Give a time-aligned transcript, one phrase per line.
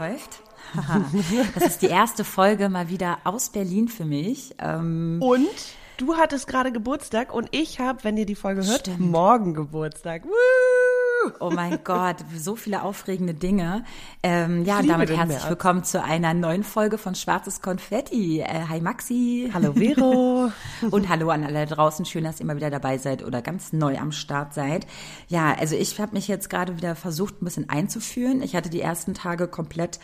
[0.00, 0.42] Läuft.
[1.54, 4.54] das ist die erste Folge mal wieder aus Berlin für mich.
[4.58, 5.48] Ähm und
[5.96, 9.00] du hattest gerade Geburtstag und ich habe, wenn ihr die Folge hört, Stimmt.
[9.00, 10.24] morgen Geburtstag.
[10.24, 10.99] Woo!
[11.38, 13.84] Oh mein Gott, so viele aufregende Dinge.
[14.22, 18.40] Ähm, ja, damit herzlich willkommen zu einer neuen Folge von Schwarzes Konfetti.
[18.40, 19.50] Äh, hi Maxi.
[19.52, 20.50] Hallo Vero.
[20.90, 22.06] Und hallo an alle draußen.
[22.06, 24.86] Schön, dass ihr mal wieder dabei seid oder ganz neu am Start seid.
[25.28, 28.42] Ja, also ich habe mich jetzt gerade wieder versucht, ein bisschen einzuführen.
[28.42, 30.00] Ich hatte die ersten Tage komplett,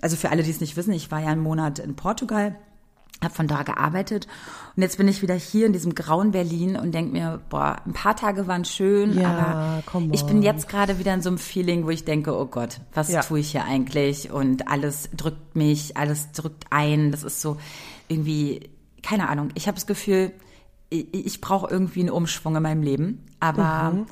[0.00, 2.56] also für alle, die es nicht wissen, ich war ja einen Monat in Portugal
[3.22, 4.26] habe von da gearbeitet
[4.76, 7.94] und jetzt bin ich wieder hier in diesem grauen Berlin und denke mir, boah, ein
[7.94, 11.86] paar Tage waren schön, ja, aber ich bin jetzt gerade wieder in so einem Feeling,
[11.86, 13.22] wo ich denke, oh Gott, was ja.
[13.22, 17.56] tue ich hier eigentlich und alles drückt mich, alles drückt ein, das ist so
[18.08, 18.68] irgendwie,
[19.02, 20.32] keine Ahnung, ich habe das Gefühl,
[20.90, 24.06] ich, ich brauche irgendwie einen Umschwung in meinem Leben, aber mhm.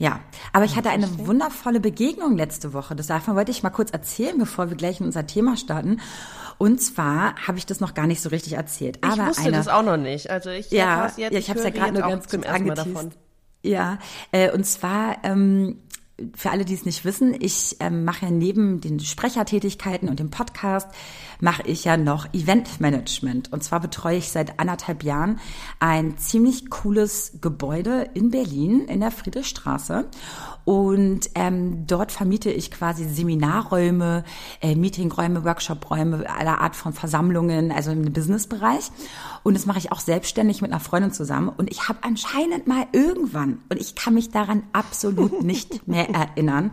[0.00, 0.20] Ja,
[0.54, 2.96] aber ich hatte eine wundervolle Begegnung letzte Woche.
[2.96, 6.00] Das davon wollte ich mal kurz erzählen, bevor wir gleich in unser Thema starten.
[6.60, 8.98] Und zwar habe ich das noch gar nicht so richtig erzählt.
[9.02, 10.28] Aber ich wusste eine, das auch noch nicht.
[10.28, 13.16] Also ich ja, jetzt, ja ich habe es ja gerade nur ganz kurz angeteased.
[13.62, 13.98] Ja,
[14.30, 15.78] äh, und zwar ähm,
[16.34, 20.30] für alle, die es nicht wissen, ich ähm, mache ja neben den Sprechertätigkeiten und dem
[20.30, 20.88] Podcast,
[21.40, 23.52] mache ich ja noch Eventmanagement.
[23.52, 25.40] Und zwar betreue ich seit anderthalb Jahren
[25.78, 30.06] ein ziemlich cooles Gebäude in Berlin in der Friedrichstraße.
[30.64, 34.24] Und ähm, dort vermiete ich quasi Seminarräume,
[34.60, 38.90] äh, Meetingräume, Workshopräume, aller Art von Versammlungen, also im Businessbereich.
[39.42, 41.48] Und das mache ich auch selbstständig mit einer Freundin zusammen.
[41.48, 46.72] Und ich habe anscheinend mal irgendwann, und ich kann mich daran absolut nicht mehr erinnern,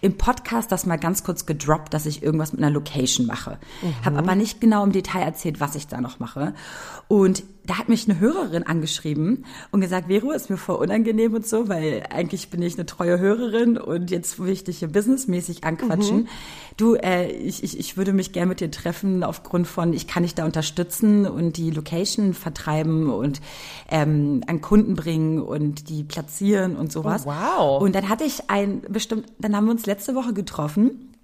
[0.00, 3.58] im Podcast das mal ganz kurz gedroppt, dass ich irgendwas mit einer Location mache.
[3.82, 4.04] Mhm.
[4.04, 6.54] Habe aber nicht genau im Detail erzählt, was ich da noch mache.
[7.08, 11.46] Und da hat mich eine Hörerin angeschrieben und gesagt, Vero, ist mir voll unangenehm und
[11.46, 15.64] so, weil eigentlich bin ich eine treue Hörerin und jetzt will ich dich hier businessmäßig
[15.64, 16.22] anquatschen.
[16.22, 16.28] Mhm.
[16.76, 20.22] Du, äh, ich, ich, ich würde mich gerne mit dir treffen aufgrund von, ich kann
[20.22, 23.40] dich da unterstützen und die Location vertreiben und
[23.90, 27.24] ähm, an Kunden bringen und die platzieren und sowas.
[27.26, 27.82] Oh, wow.
[27.82, 31.15] Und dann hatte ich ein bestimmt, dann haben wir uns letzte Woche getroffen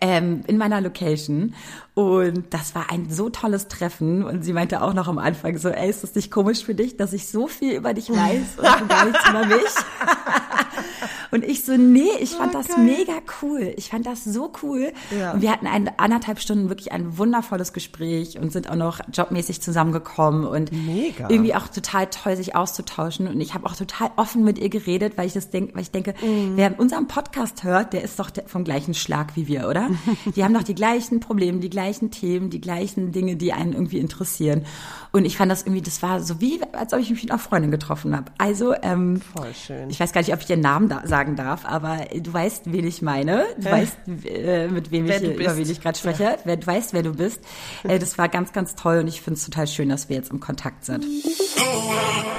[0.00, 1.54] ähm, in meiner Location.
[1.94, 4.24] Und das war ein so tolles Treffen.
[4.24, 6.96] Und sie meinte auch noch am Anfang so, ey, ist das nicht komisch für dich,
[6.96, 9.58] dass ich so viel über dich weiß und gar nichts über mich?
[11.30, 13.74] Und ich so, nee, ich fand oh, das mega cool.
[13.76, 14.92] Ich fand das so cool.
[15.18, 15.32] Ja.
[15.32, 19.60] Und wir hatten ein, anderthalb Stunden wirklich ein wundervolles Gespräch und sind auch noch jobmäßig
[19.60, 21.28] zusammengekommen und mega.
[21.28, 23.28] irgendwie auch total toll, sich auszutauschen.
[23.28, 25.90] Und ich habe auch total offen mit ihr geredet, weil ich das denke, weil ich
[25.90, 26.56] denke, mm.
[26.56, 29.90] wer unseren Podcast hört, der ist doch vom gleichen Schlag wie wir, oder?
[30.34, 33.98] die haben doch die gleichen Probleme, die gleichen Themen, die gleichen Dinge, die einen irgendwie
[33.98, 34.64] interessieren.
[35.12, 37.38] Und ich fand das irgendwie, das war so wie, als ob ich mich mit einer
[37.38, 38.30] Freundin getroffen habe.
[38.38, 39.90] Also, ähm, Voll schön.
[39.90, 42.86] ich weiß gar nicht, ob ich ihren Namen da sagen darf, aber du weißt, wen
[42.86, 43.44] ich meine.
[43.58, 46.22] Du äh, weißt, äh, mit wem ich, über wen ich gerade spreche.
[46.24, 46.36] Ja.
[46.44, 47.40] Wer, du weißt, wer du bist.
[47.84, 50.30] Äh, das war ganz, ganz toll und ich finde es total schön, dass wir jetzt
[50.30, 51.04] im Kontakt sind.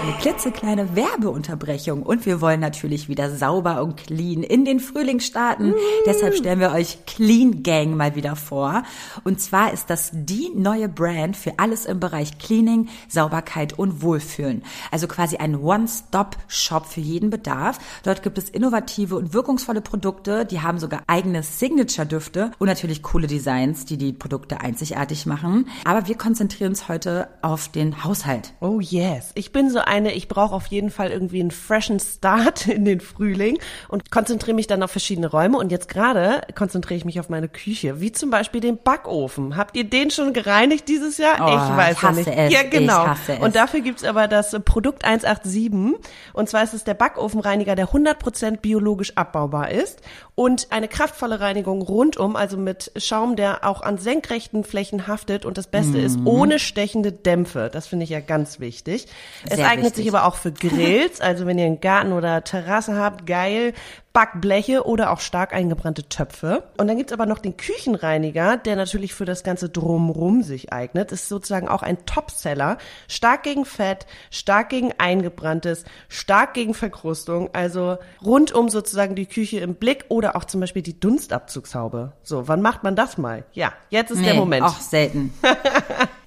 [0.01, 5.71] Eine klitzekleine Werbeunterbrechung und wir wollen natürlich wieder sauber und clean in den Frühling starten.
[5.71, 5.75] Mm.
[6.05, 8.83] Deshalb stellen wir euch Clean Gang mal wieder vor.
[9.23, 14.63] Und zwar ist das die neue Brand für alles im Bereich Cleaning, Sauberkeit und Wohlfühlen.
[14.91, 17.79] Also quasi ein One-Stop-Shop für jeden Bedarf.
[18.03, 20.45] Dort gibt es innovative und wirkungsvolle Produkte.
[20.45, 25.67] Die haben sogar eigene Signature-Düfte und natürlich coole Designs, die die Produkte einzigartig machen.
[25.85, 28.53] Aber wir konzentrieren uns heute auf den Haushalt.
[28.59, 29.31] Oh yes.
[29.35, 32.99] Ich bin so eine, ich brauche auf jeden Fall irgendwie einen freshen Start in den
[32.99, 35.57] Frühling und konzentriere mich dann auf verschiedene Räume.
[35.57, 39.57] Und jetzt gerade konzentriere ich mich auf meine Küche, wie zum Beispiel den Backofen.
[39.57, 41.37] Habt ihr den schon gereinigt dieses Jahr?
[41.39, 42.27] Oh, ich weiß ich hasse nicht.
[42.27, 42.53] Es.
[42.53, 43.03] Ja, genau.
[43.03, 43.39] Ich hasse es.
[43.39, 45.99] Und dafür gibt's aber das Produkt 187.
[46.33, 50.01] Und zwar ist es der Backofenreiniger, der 100% biologisch abbaubar ist
[50.35, 55.45] und eine kraftvolle Reinigung rundum, also mit Schaum, der auch an senkrechten Flächen haftet.
[55.45, 56.05] Und das Beste mhm.
[56.05, 57.69] ist ohne stechende Dämpfe.
[57.71, 59.07] Das finde ich ja ganz wichtig.
[59.45, 60.05] Sehr es eignet wichtig.
[60.05, 63.73] sich aber auch für Grills, also wenn ihr einen Garten oder Terrasse habt, geil.
[64.11, 66.63] Backbleche oder auch stark eingebrannte Töpfe.
[66.77, 71.11] Und dann gibt's aber noch den Küchenreiniger, der natürlich für das ganze Drumrum sich eignet.
[71.11, 72.79] Ist sozusagen auch ein Topseller.
[73.07, 77.49] Stark gegen Fett, stark gegen Eingebranntes, stark gegen Verkrustung.
[77.53, 82.13] Also rundum sozusagen die Küche im Blick oder auch zum Beispiel die Dunstabzugshaube.
[82.23, 83.45] So, wann macht man das mal?
[83.53, 84.65] Ja, jetzt ist nee, der Moment.
[84.65, 85.33] Auch selten.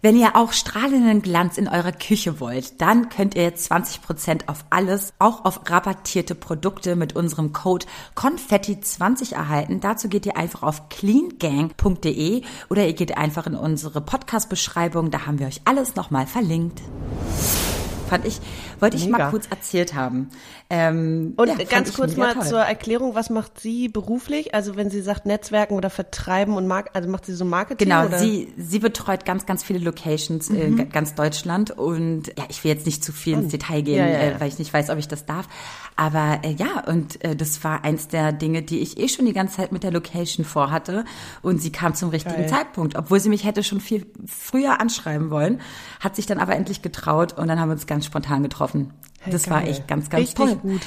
[0.02, 4.64] Wenn ihr auch strahlenden Glanz in eurer Küche wollt, dann könnt ihr jetzt 20% auf
[4.68, 7.71] alles, auch auf rabattierte Produkte mit unserem Code
[8.16, 9.80] Konfetti20 erhalten.
[9.80, 15.10] Dazu geht ihr einfach auf cleangang.de oder ihr geht einfach in unsere Podcast-Beschreibung.
[15.10, 16.80] Da haben wir euch alles nochmal verlinkt
[18.12, 18.40] fand ich,
[18.82, 20.28] wollte ich mal kurz erzählt haben.
[20.68, 22.44] Ähm, und ja, ganz kurz mal toll.
[22.44, 24.54] zur Erklärung, was macht sie beruflich?
[24.54, 27.88] Also wenn sie sagt Netzwerken oder Vertreiben und Mark also macht sie so Marketing?
[27.88, 28.18] Genau, oder?
[28.18, 30.56] sie sie betreut ganz ganz viele Locations mhm.
[30.56, 33.52] in ganz Deutschland und ja, ich will jetzt nicht zu viel ins.
[33.52, 35.46] Detail gehen, ja, ja, äh, weil ich nicht weiß, ob ich das darf.
[35.94, 39.34] Aber äh, ja, und äh, das war eins der Dinge, die ich eh schon die
[39.34, 41.04] ganze Zeit mit der Location vorhatte
[41.42, 42.48] und sie kam zum richtigen Geil.
[42.48, 45.60] Zeitpunkt, obwohl sie mich hätte schon viel früher anschreiben wollen,
[46.00, 48.71] hat sich dann aber endlich getraut und dann haben wir uns ganz spontan getroffen.
[49.20, 49.54] Hey, das geil.
[49.54, 50.56] war echt ganz, ganz Richtig toll.
[50.56, 50.82] Gut.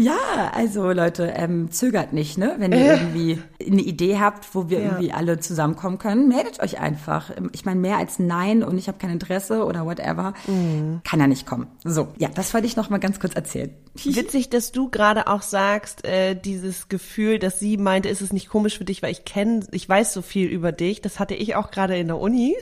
[0.00, 2.54] Ja, also Leute, ähm, zögert nicht, ne?
[2.58, 2.94] Wenn ihr äh.
[2.94, 4.84] irgendwie eine Idee habt, wo wir ja.
[4.84, 7.32] irgendwie alle zusammenkommen können, meldet euch einfach.
[7.52, 11.00] Ich meine, mehr als Nein und ich habe kein Interesse oder whatever, mhm.
[11.02, 11.66] kann ja nicht kommen.
[11.82, 13.70] So, ja, das wollte ich noch mal ganz kurz erzählen.
[14.04, 18.48] Witzig, dass du gerade auch sagst, äh, dieses Gefühl, dass sie meinte, ist es nicht
[18.48, 21.00] komisch für dich, weil ich kenne, ich weiß so viel über dich.
[21.00, 22.54] Das hatte ich auch gerade in der Uni.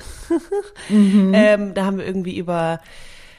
[0.88, 1.32] mhm.
[1.34, 2.80] ähm, da haben wir irgendwie über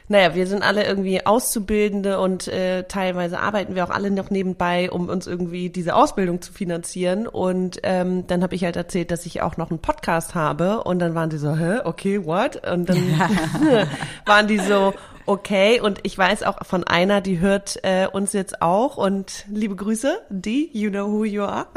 [0.10, 4.90] naja, wir sind alle irgendwie Auszubildende und äh, teilweise arbeiten wir auch alle noch nebenbei,
[4.90, 7.28] um uns irgendwie diese Ausbildung zu finanzieren.
[7.28, 10.84] Und ähm, dann habe ich halt erzählt, dass ich auch noch einen Podcast habe.
[10.84, 12.66] Und dann waren die so, hä, okay, what?
[12.66, 12.98] Und dann
[14.26, 14.94] waren die so,
[15.28, 15.80] okay.
[15.80, 20.20] Und ich weiß auch von einer, die hört äh, uns jetzt auch und liebe Grüße,
[20.30, 21.68] die, you know who you are.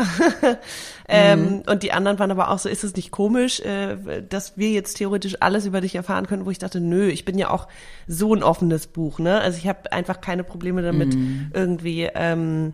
[1.09, 1.63] ähm, mhm.
[1.67, 4.95] Und die anderen waren aber auch so, ist es nicht komisch, äh, dass wir jetzt
[4.95, 7.69] theoretisch alles über dich erfahren können, wo ich dachte, nö, ich bin ja auch
[8.07, 9.41] so ein offenes Buch, ne?
[9.41, 11.51] Also ich habe einfach keine Probleme damit, mhm.
[11.53, 12.73] irgendwie ähm,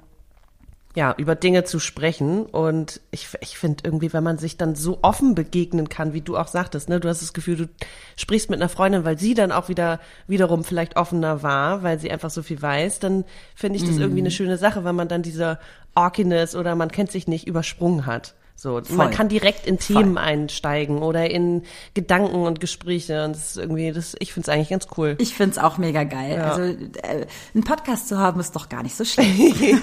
[0.97, 2.47] ja, über Dinge zu sprechen.
[2.47, 6.39] Und ich, ich finde irgendwie, wenn man sich dann so offen begegnen kann, wie du
[6.39, 7.69] auch sagtest, ne, du hast das Gefühl, du
[8.17, 12.11] sprichst mit einer Freundin, weil sie dann auch wieder, wiederum vielleicht offener war, weil sie
[12.11, 14.01] einfach so viel weiß, dann finde ich das mhm.
[14.01, 15.59] irgendwie eine schöne Sache, wenn man dann diese
[15.95, 18.35] Orkiness oder man kennt sich nicht übersprungen hat.
[18.59, 18.97] So, Voll.
[18.97, 20.23] man kann direkt in Themen Voll.
[20.23, 21.63] einsteigen oder in
[21.93, 25.15] Gedanken und Gespräche und das ist irgendwie, das, ich finde es eigentlich ganz cool.
[25.19, 26.37] Ich finde es auch mega geil.
[26.39, 26.53] Ja.
[26.53, 29.83] Also äh, einen Podcast zu haben ist doch gar nicht so schlecht.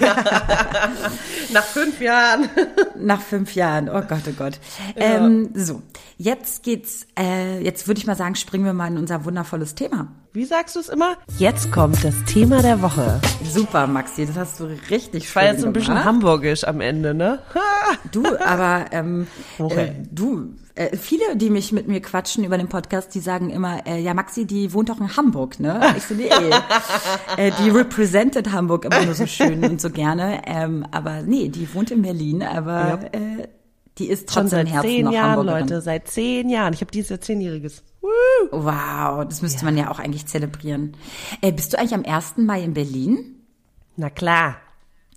[1.52, 2.48] Nach fünf Jahren.
[2.98, 3.88] Nach fünf Jahren.
[3.88, 4.58] Oh Gott, oh Gott.
[4.96, 5.24] Ja.
[5.24, 5.82] Ähm, so,
[6.16, 7.06] jetzt geht's.
[7.16, 10.08] Äh, jetzt würde ich mal sagen, springen wir mal in unser wundervolles Thema.
[10.32, 11.16] Wie sagst du es immer?
[11.38, 13.20] Jetzt kommt das Thema der Woche.
[13.44, 17.38] Super, Maxi, das hast du richtig schön War jetzt ein bisschen hamburgisch am Ende, ne?
[18.10, 19.26] du, aber ähm,
[19.58, 19.86] okay.
[19.86, 23.86] äh, du, äh, viele, die mich mit mir quatschen über den Podcast, die sagen immer,
[23.86, 25.94] äh, ja, Maxi, die wohnt doch in Hamburg, ne?
[25.96, 26.28] Ich so, nee,
[27.36, 31.72] äh, die represented Hamburg immer nur so schön und so gerne, ähm, aber nee, die
[31.74, 33.00] wohnt in Berlin, aber ja.
[33.12, 33.48] äh,
[33.98, 36.72] die ist trotzdem Schon seit Herzen zehn Jahren, Leute, seit zehn Jahren.
[36.72, 37.84] Ich habe dieses Jahr zehnjähriges.
[38.50, 39.64] Wow, das müsste ja.
[39.64, 40.96] man ja auch eigentlich zelebrieren.
[41.40, 42.38] Äh, bist du eigentlich am 1.
[42.38, 43.36] Mai in Berlin?
[43.96, 44.56] Na klar.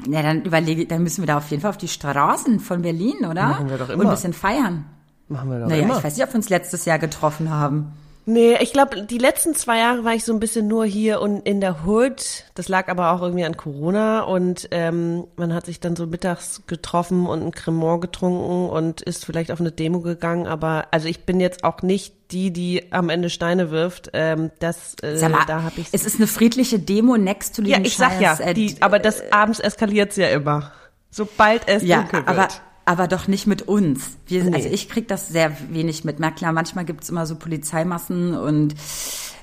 [0.05, 3.25] Ja, dann überlege, dann müssen wir da auf jeden Fall auf die Straßen von Berlin,
[3.29, 3.47] oder?
[3.47, 4.01] Machen wir doch immer.
[4.01, 4.85] Und ein bisschen feiern.
[5.27, 5.88] Machen wir doch naja, immer.
[5.88, 7.94] Naja, ich weiß nicht, ob wir uns letztes Jahr getroffen haben.
[8.29, 11.47] Nee, ich glaube, die letzten zwei Jahre war ich so ein bisschen nur hier und
[11.47, 12.44] in der Hood.
[12.56, 16.62] Das lag aber auch irgendwie an Corona und ähm, man hat sich dann so mittags
[16.68, 20.45] getroffen und ein Cremant getrunken und ist vielleicht auf eine Demo gegangen.
[20.45, 24.09] Aber also ich bin jetzt auch nicht die, die am Ende Steine wirft.
[24.11, 25.87] Ähm, das, äh, mal, da habe ich.
[25.94, 29.21] Es ist eine friedliche Demo next to Ja, ich sag ja, äh, die, aber das
[29.21, 30.73] äh, abends eskaliert's ja immer.
[31.11, 32.28] Sobald es ja, dunkel wird.
[32.28, 32.47] Aber
[32.87, 34.17] aber doch nicht mit uns.
[34.27, 34.56] Wir, nee.
[34.56, 36.21] Also ich krieg das sehr wenig mit.
[36.21, 38.75] Na klar, manchmal gibt's immer so Polizeimassen und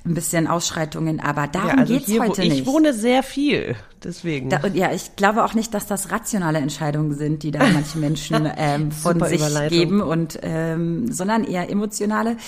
[0.07, 2.61] ein bisschen Ausschreitungen, aber darum ja, also geht's hier, heute ich nicht.
[2.63, 4.49] Ich wohne sehr viel, deswegen.
[4.49, 7.99] Da, und ja, ich glaube auch nicht, dass das rationale Entscheidungen sind, die da manche
[7.99, 12.39] Menschen ähm, von sich geben und ähm, sondern eher emotionale.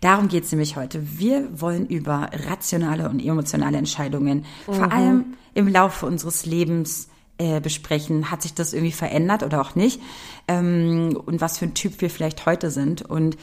[0.00, 1.00] Darum geht's nämlich heute.
[1.18, 4.72] Wir wollen über rationale und emotionale Entscheidungen, mhm.
[4.72, 5.24] vor allem
[5.54, 8.30] im Laufe unseres Lebens äh, besprechen.
[8.30, 10.00] Hat sich das irgendwie verändert oder auch nicht?
[10.48, 13.02] Ähm, und was für ein Typ wir vielleicht heute sind.
[13.02, 13.36] Und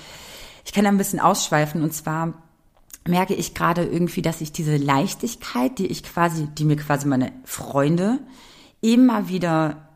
[0.65, 2.33] ich kann da ein bisschen ausschweifen und zwar
[3.05, 7.33] merke ich gerade irgendwie, dass ich diese Leichtigkeit, die ich quasi, die mir quasi meine
[7.43, 8.19] Freunde
[8.81, 9.89] immer wieder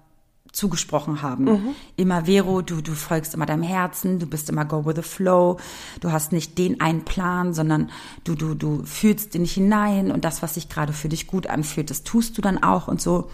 [0.52, 1.46] zugesprochen haben.
[1.46, 1.76] Mhm.
[1.96, 5.58] Immer Vero, du, du folgst immer deinem Herzen, du bist immer go with the flow,
[6.02, 7.92] du hast nicht den einen Plan, sondern
[8.24, 11.48] du, du, du fühlst in dich hinein und das, was sich gerade für dich gut
[11.48, 13.30] anfühlt, das tust du dann auch und so.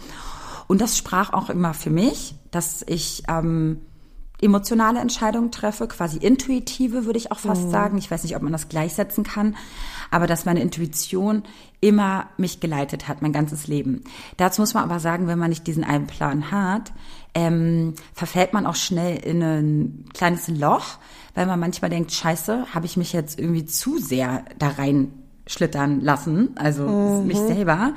[0.67, 3.81] Und das sprach auch immer für mich, dass ich ähm,
[4.43, 7.71] emotionale Entscheidungen treffe, quasi intuitive, würde ich auch fast mhm.
[7.71, 7.97] sagen.
[7.97, 9.55] Ich weiß nicht, ob man das gleichsetzen kann,
[10.11, 11.43] aber dass meine Intuition
[11.79, 14.03] immer mich geleitet hat, mein ganzes Leben.
[14.37, 16.91] Dazu muss man aber sagen, wenn man nicht diesen einen Plan hat,
[17.33, 20.97] ähm, verfällt man auch schnell in ein kleines Loch,
[21.35, 25.13] weil man manchmal denkt, scheiße, habe ich mich jetzt irgendwie zu sehr da rein
[25.47, 27.27] schlittern lassen, also mhm.
[27.27, 27.93] mich selber.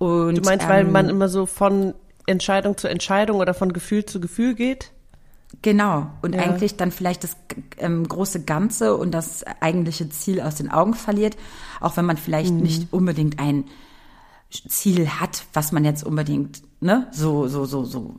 [0.00, 1.92] Und, du meinst, ähm, weil man immer so von
[2.24, 4.92] Entscheidung zu Entscheidung oder von Gefühl zu Gefühl geht?
[5.60, 6.06] Genau.
[6.22, 6.40] Und ja.
[6.40, 7.36] eigentlich dann vielleicht das
[7.76, 11.36] ähm, große Ganze und das eigentliche Ziel aus den Augen verliert,
[11.80, 12.60] auch wenn man vielleicht mhm.
[12.60, 13.64] nicht unbedingt ein
[14.50, 18.14] Ziel hat, was man jetzt unbedingt, ne, so, so, so, so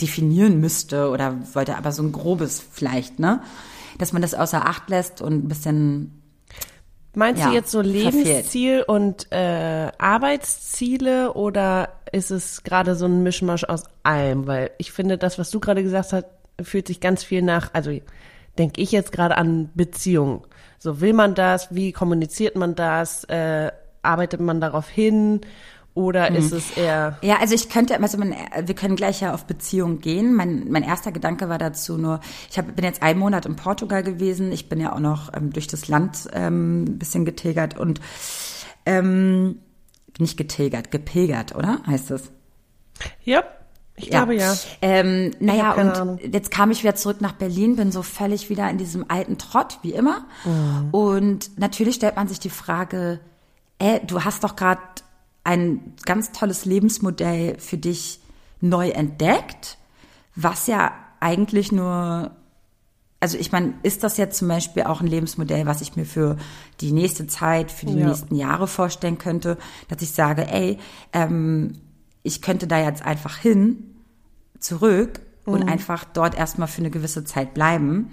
[0.00, 3.42] definieren müsste oder wollte, aber so ein grobes vielleicht, ne?
[3.98, 6.23] Dass man das außer Acht lässt und ein bisschen
[7.14, 8.88] Meinst ja, du jetzt so Lebensziel verfehlt.
[8.88, 14.46] und äh, Arbeitsziele oder ist es gerade so ein Mischmasch aus allem?
[14.46, 16.26] Weil ich finde, das, was du gerade gesagt hast,
[16.62, 17.90] fühlt sich ganz viel nach, also
[18.58, 20.42] denke ich jetzt gerade an Beziehungen.
[20.78, 23.70] So will man das, wie kommuniziert man das, äh,
[24.02, 25.40] arbeitet man darauf hin
[25.94, 26.36] oder mhm.
[26.36, 27.18] ist es eher.
[27.22, 28.34] Ja, also ich könnte, also man,
[28.64, 30.34] wir können gleich ja auf Beziehung gehen.
[30.34, 32.20] Mein, mein erster Gedanke war dazu nur,
[32.50, 34.50] ich hab, bin jetzt einen Monat in Portugal gewesen.
[34.50, 38.00] Ich bin ja auch noch ähm, durch das Land ähm, ein bisschen getilgert und
[38.86, 39.60] ähm,
[40.18, 41.80] nicht getilgert, gepilgert, oder?
[41.86, 42.30] Heißt es?
[43.22, 43.44] Ja.
[43.96, 44.10] Ich ja.
[44.10, 44.52] glaube ja.
[44.82, 46.18] Ähm, naja, und Ahnung.
[46.18, 49.78] jetzt kam ich wieder zurück nach Berlin, bin so völlig wieder in diesem alten Trott,
[49.82, 50.26] wie immer.
[50.44, 50.88] Mhm.
[50.90, 53.20] Und natürlich stellt man sich die Frage,
[53.78, 54.80] äh, du hast doch gerade
[55.44, 58.20] ein ganz tolles Lebensmodell für dich
[58.60, 59.78] neu entdeckt,
[60.34, 62.32] was ja eigentlich nur,
[63.20, 66.36] also ich meine, ist das jetzt zum Beispiel auch ein Lebensmodell, was ich mir für
[66.80, 68.08] die nächste Zeit, für die ja.
[68.08, 69.58] nächsten Jahre vorstellen könnte,
[69.88, 70.78] dass ich sage, ey,
[71.12, 71.74] ähm,
[72.22, 73.94] ich könnte da jetzt einfach hin,
[74.58, 75.68] zurück und mhm.
[75.68, 78.10] einfach dort erstmal für eine gewisse Zeit bleiben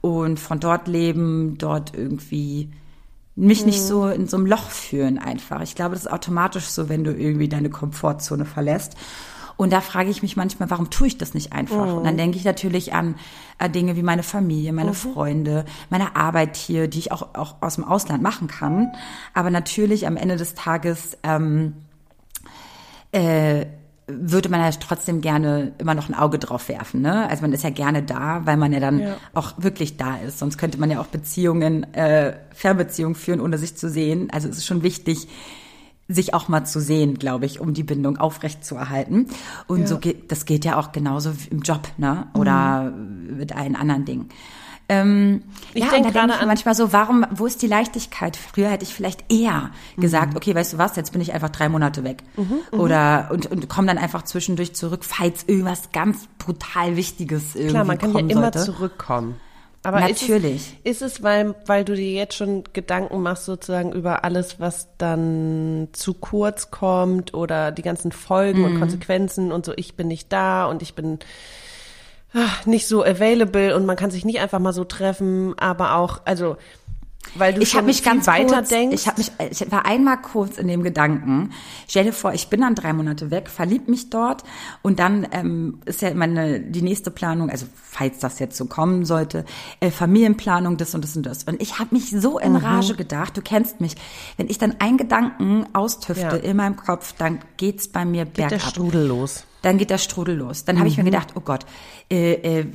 [0.00, 2.70] und von dort leben, dort irgendwie
[3.38, 4.12] mich nicht so mhm.
[4.12, 5.60] in so einem Loch führen einfach.
[5.62, 8.96] Ich glaube, das ist automatisch so, wenn du irgendwie deine Komfortzone verlässt.
[9.56, 11.86] Und da frage ich mich manchmal, warum tue ich das nicht einfach?
[11.86, 11.94] Mhm.
[11.94, 12.18] Und dann mhm.
[12.18, 13.14] denke ich natürlich an
[13.74, 14.94] Dinge wie meine Familie, meine mhm.
[14.94, 18.92] Freunde, meine Arbeit hier, die ich auch, auch aus dem Ausland machen kann.
[19.34, 21.74] Aber natürlich am Ende des Tages ähm,
[23.12, 23.66] äh,
[24.08, 27.02] würde man ja trotzdem gerne immer noch ein Auge drauf werfen.
[27.02, 27.28] Ne?
[27.28, 29.16] Also man ist ja gerne da, weil man ja dann ja.
[29.34, 30.38] auch wirklich da ist.
[30.38, 34.28] Sonst könnte man ja auch Beziehungen, äh, Fernbeziehungen führen, ohne sich zu sehen.
[34.32, 35.28] Also es ist schon wichtig,
[36.08, 39.26] sich auch mal zu sehen, glaube ich, um die Bindung aufrecht zu erhalten.
[39.66, 39.86] Und ja.
[39.86, 42.28] so geht, das geht ja auch genauso im Job, ne?
[42.34, 43.36] Oder mhm.
[43.36, 44.28] mit allen anderen Dingen.
[44.90, 45.42] Ähm,
[45.74, 48.36] ich ja, denke gerade an manchmal so, warum, wo ist die Leichtigkeit?
[48.36, 50.00] Früher hätte ich vielleicht eher mhm.
[50.00, 52.22] gesagt, okay, weißt du was, jetzt bin ich einfach drei Monate weg.
[52.36, 52.80] Mhm, mhm.
[52.80, 57.84] Oder und, und komme dann einfach zwischendurch zurück, falls irgendwas ganz brutal Wichtiges irgendwie Klar,
[57.84, 58.64] man kann ja immer sollte.
[58.64, 59.36] zurückkommen.
[59.84, 60.74] Aber Natürlich.
[60.82, 64.58] Ist es, ist es, weil, weil du dir jetzt schon Gedanken machst sozusagen über alles,
[64.58, 68.64] was dann zu kurz kommt oder die ganzen Folgen mhm.
[68.64, 71.20] und Konsequenzen und so, ich bin nicht da und ich bin
[72.66, 76.56] nicht so available und man kann sich nicht einfach mal so treffen, aber auch, also
[77.34, 78.94] weil du ich habe mich ganz weiter kurz, denkst.
[78.94, 81.50] Ich habe mich, ich war einmal kurz in dem Gedanken.
[81.86, 84.44] Stell dir vor, ich bin dann drei Monate weg, verlieb mich dort
[84.82, 89.04] und dann ähm, ist ja meine die nächste Planung, also falls das jetzt so kommen
[89.04, 89.44] sollte,
[89.80, 91.44] äh, Familienplanung, das und das und das.
[91.44, 92.58] Und ich habe mich so in mhm.
[92.58, 93.36] Rage gedacht.
[93.36, 93.94] Du kennst mich.
[94.36, 96.36] Wenn ich dann einen Gedanken austüfte ja.
[96.36, 98.50] in meinem Kopf, dann geht's bei mir Geht bergab.
[98.50, 100.64] der Strudel los dann geht der Strudel los.
[100.64, 100.80] Dann mhm.
[100.80, 101.06] habe ich mir mhm.
[101.06, 101.66] gedacht, oh Gott,
[102.10, 102.66] äh, äh,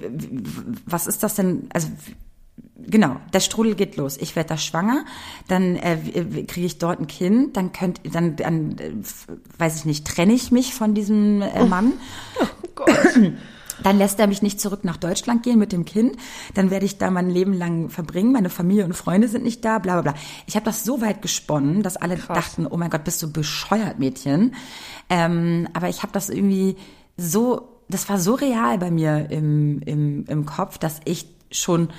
[0.85, 1.67] was ist das denn?
[1.73, 1.87] Also
[2.75, 4.17] genau, der Strudel geht los.
[4.17, 5.05] Ich werde da schwanger,
[5.47, 5.97] dann äh,
[6.47, 8.91] kriege ich dort ein Kind, dann könnt, dann, dann äh,
[9.57, 11.93] weiß ich nicht, trenne ich mich von diesem äh, Mann.
[12.39, 13.19] Oh, oh Gott.
[13.81, 16.15] Dann lässt er mich nicht zurück nach Deutschland gehen mit dem Kind.
[16.53, 18.31] Dann werde ich da mein Leben lang verbringen.
[18.31, 20.21] Meine Familie und Freunde sind nicht da, bla bla bla.
[20.45, 22.37] Ich habe das so weit gesponnen, dass alle Krass.
[22.37, 24.55] dachten, oh mein Gott, bist du bescheuert, Mädchen.
[25.09, 26.77] Ähm, aber ich habe das irgendwie
[27.17, 31.89] so, das war so real bei mir im, im, im Kopf, dass ich schon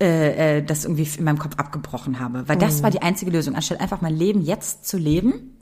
[0.00, 2.48] äh, äh, das irgendwie in meinem Kopf abgebrochen habe.
[2.48, 2.82] Weil das mhm.
[2.84, 3.54] war die einzige Lösung.
[3.54, 5.56] Anstatt einfach mein Leben jetzt zu leben,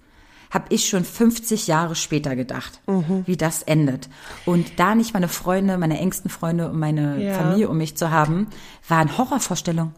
[0.51, 3.25] habe ich schon 50 Jahre später gedacht, mhm.
[3.27, 4.09] wie das endet.
[4.45, 7.35] Und da nicht meine Freunde, meine engsten Freunde und meine ja.
[7.35, 8.49] Familie um mich zu haben,
[8.89, 9.93] war eine Horrorvorstellung.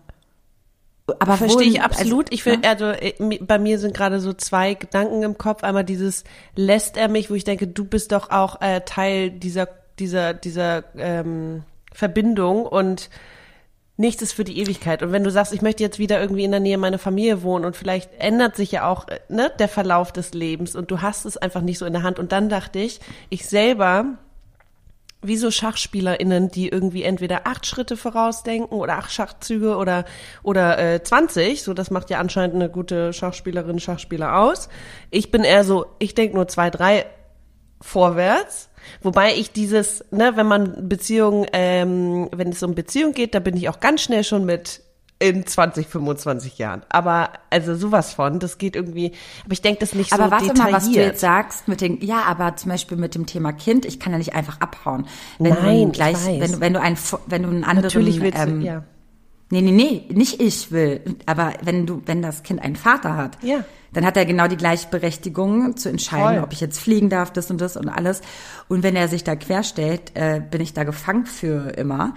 [1.21, 2.33] Aber verstehe ich also, absolut.
[2.33, 5.63] ich will, also äh, bei mir sind gerade so zwei Gedanken im Kopf.
[5.63, 6.25] Einmal dieses
[6.57, 10.85] lässt er mich, wo ich denke, du bist doch auch äh, Teil dieser dieser dieser
[10.97, 11.63] ähm,
[11.93, 13.09] Verbindung und
[13.97, 15.03] nichts ist für die Ewigkeit.
[15.03, 17.65] Und wenn du sagst, ich möchte jetzt wieder irgendwie in der Nähe meiner Familie wohnen
[17.65, 21.37] und vielleicht ändert sich ja auch ne, der Verlauf des Lebens und du hast es
[21.37, 22.19] einfach nicht so in der Hand.
[22.19, 23.01] Und dann dachte ich,
[23.31, 24.19] ich selber
[25.23, 30.05] wie so SchachspielerInnen, die irgendwie entweder acht Schritte vorausdenken oder acht Schachzüge oder,
[30.43, 31.63] oder äh, 20.
[31.63, 34.69] So, das macht ja anscheinend eine gute Schachspielerin, Schachspieler aus.
[35.11, 37.07] Ich bin eher so, ich denke nur zwei, drei
[37.81, 38.69] vorwärts.
[39.03, 43.57] Wobei ich dieses, ne, wenn man Beziehungen, ähm, wenn es um Beziehung geht, da bin
[43.57, 44.83] ich auch ganz schnell schon mit
[45.19, 46.83] in 20, 25 Jahren.
[46.89, 49.13] Aber also sowas von, das geht irgendwie,
[49.45, 50.73] aber ich denke das nicht aber so warte detailliert.
[50.73, 53.87] mal, was du jetzt sagst mit den, ja, aber zum Beispiel mit dem Thema Kind,
[53.87, 55.07] ich kann ja nicht einfach abhauen.
[55.39, 56.41] Wenn Nein, du gleich, ich weiß.
[56.41, 58.85] wenn du, wenn du ein, wenn du einen anderen, Natürlich willst ähm, du, ja.
[59.51, 61.01] Nee, nee, nee, nicht ich will.
[61.25, 63.65] Aber wenn du, wenn das Kind einen Vater hat, Ja.
[63.93, 66.45] dann hat er genau die gleiche Berechtigung zu entscheiden, Voll.
[66.45, 68.23] ob ich jetzt fliegen darf, das und das und alles.
[68.69, 72.15] Und wenn er sich da querstellt, äh, bin ich da gefangen für immer.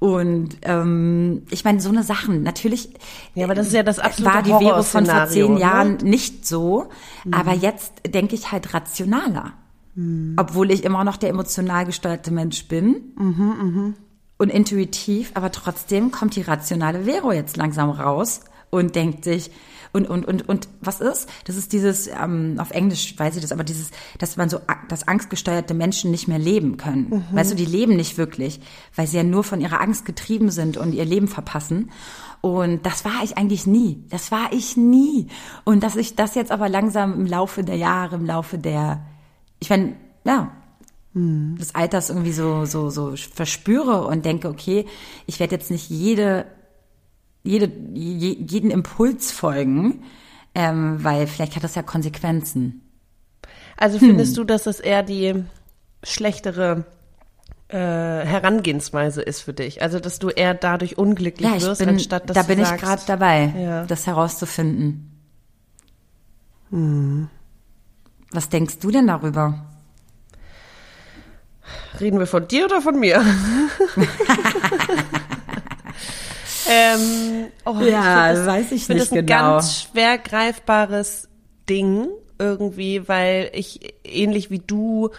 [0.00, 2.88] Und ähm, ich meine, so eine Sachen, natürlich
[3.34, 5.60] Ja, aber das ist ja das absolute war die Vero von vor zehn ne?
[5.60, 6.88] Jahren nicht so,
[7.30, 9.52] aber jetzt denke ich halt rationaler.
[10.38, 12.96] Obwohl ich immer noch der emotional gesteuerte Mensch bin
[14.42, 19.52] und intuitiv, aber trotzdem kommt die rationale Vero jetzt langsam raus und denkt sich,
[19.92, 21.28] und, und, und, und was ist?
[21.44, 24.58] Das ist dieses, ähm, auf Englisch weiß ich das, aber dieses, dass man so,
[24.88, 27.24] dass angstgesteuerte Menschen nicht mehr leben können.
[27.30, 28.58] Weißt du, die leben nicht wirklich,
[28.96, 31.90] weil sie ja nur von ihrer Angst getrieben sind und ihr Leben verpassen.
[32.40, 34.02] Und das war ich eigentlich nie.
[34.08, 35.28] Das war ich nie.
[35.64, 39.04] Und dass ich das jetzt aber langsam im Laufe der Jahre, im Laufe der,
[39.60, 39.94] ich meine,
[40.24, 40.50] ja,
[41.14, 44.86] des Alters irgendwie so, so, so verspüre und denke, okay,
[45.26, 46.46] ich werde jetzt nicht jede,
[47.42, 50.04] jede, je, jeden Impuls folgen,
[50.54, 52.80] ähm, weil vielleicht hat das ja Konsequenzen.
[53.76, 55.44] Also findest du, dass das eher die
[56.02, 56.84] schlechtere
[57.68, 59.82] äh, Herangehensweise ist für dich?
[59.82, 62.58] Also dass du eher dadurch unglücklich Ja, ich wirst, bin, anstatt dass da du bin
[62.60, 63.84] ich sagst, gerade dabei, Ja.
[63.84, 65.10] das herauszufinden.
[68.30, 69.66] Was denkst du denn darüber?
[72.02, 73.24] Reden wir von dir oder von mir?
[76.68, 79.52] ähm, oh, Ja, find das, weiß ich nicht das ein genau.
[79.52, 81.28] ganz schwer greifbares
[81.68, 82.08] Ding
[82.40, 85.10] irgendwie, weil ich ähnlich wie du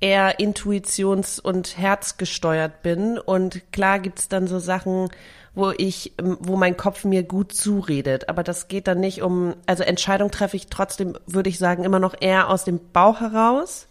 [0.00, 5.08] eher intuitions- und herzgesteuert bin und klar gibt's dann so Sachen,
[5.56, 9.82] wo ich, wo mein Kopf mir gut zuredet, aber das geht dann nicht um, also
[9.82, 13.88] Entscheidung treffe ich trotzdem, würde ich sagen, immer noch eher aus dem Bauch heraus.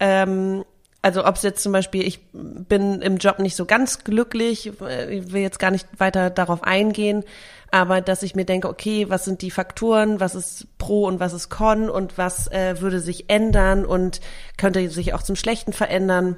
[0.00, 0.64] Ähm,
[1.00, 5.18] also ob es jetzt zum Beispiel, ich bin im Job nicht so ganz glücklich, äh,
[5.18, 7.24] ich will jetzt gar nicht weiter darauf eingehen,
[7.70, 11.32] aber dass ich mir denke, okay, was sind die Faktoren, was ist Pro und was
[11.32, 14.20] ist Con und was äh, würde sich ändern und
[14.56, 16.36] könnte sich auch zum Schlechten verändern.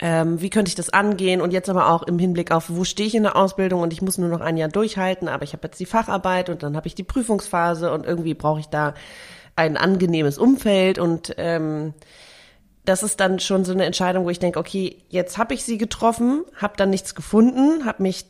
[0.00, 1.40] Ähm, wie könnte ich das angehen?
[1.40, 4.02] Und jetzt aber auch im Hinblick auf, wo stehe ich in der Ausbildung und ich
[4.02, 6.86] muss nur noch ein Jahr durchhalten, aber ich habe jetzt die Facharbeit und dann habe
[6.86, 8.94] ich die Prüfungsphase und irgendwie brauche ich da
[9.56, 11.94] ein angenehmes Umfeld und ähm,
[12.88, 15.76] das ist dann schon so eine Entscheidung, wo ich denke, okay, jetzt habe ich sie
[15.76, 18.24] getroffen, habe dann nichts gefunden, habe mich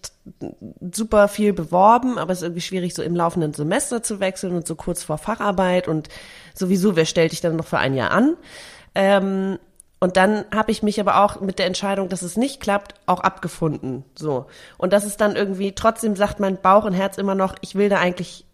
[0.92, 4.66] super viel beworben, aber es ist irgendwie schwierig, so im laufenden Semester zu wechseln und
[4.66, 6.08] so kurz vor Facharbeit und
[6.54, 8.36] sowieso, wer stellt dich dann noch für ein Jahr an?
[8.96, 9.58] Ähm,
[10.00, 13.20] und dann habe ich mich aber auch mit der Entscheidung, dass es nicht klappt, auch
[13.20, 14.04] abgefunden.
[14.16, 14.46] So.
[14.76, 17.88] Und das ist dann irgendwie, trotzdem sagt mein Bauch und Herz immer noch, ich will
[17.88, 18.44] da eigentlich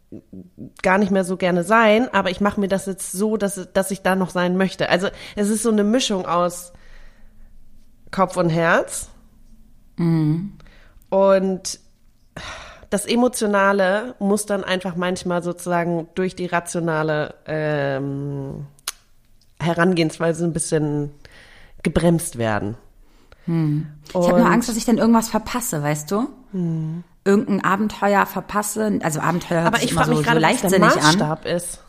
[0.82, 3.90] gar nicht mehr so gerne sein, aber ich mache mir das jetzt so, dass, dass
[3.90, 4.88] ich da noch sein möchte.
[4.88, 6.72] Also es ist so eine Mischung aus
[8.10, 9.08] Kopf und Herz.
[11.10, 11.80] Und
[12.90, 18.66] das Emotionale muss dann einfach manchmal sozusagen durch die rationale ähm,
[19.58, 21.10] Herangehensweise ein bisschen
[21.82, 22.76] gebremst werden.
[24.08, 26.28] Ich habe nur Angst, dass ich dann irgendwas verpasse, weißt du?
[27.24, 28.98] Irgendein Abenteuer verpasse.
[29.02, 31.18] Also Abenteuer Aber ich frage so, mich so gerade, was der leichtsinnig an.
[31.18, 31.80] Maßstab ist.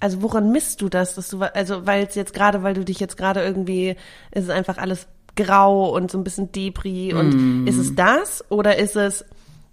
[0.00, 3.00] Also woran misst du das, dass du, also weil es jetzt gerade, weil du dich
[3.00, 3.90] jetzt gerade irgendwie,
[4.32, 5.06] ist es einfach alles
[5.36, 7.66] grau und so ein bisschen Depri und Mm.
[7.66, 9.24] ist es das oder ist es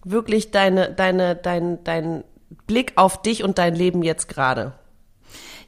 [0.05, 2.23] wirklich deine, deine, dein, dein
[2.67, 4.73] Blick auf dich und dein Leben jetzt gerade?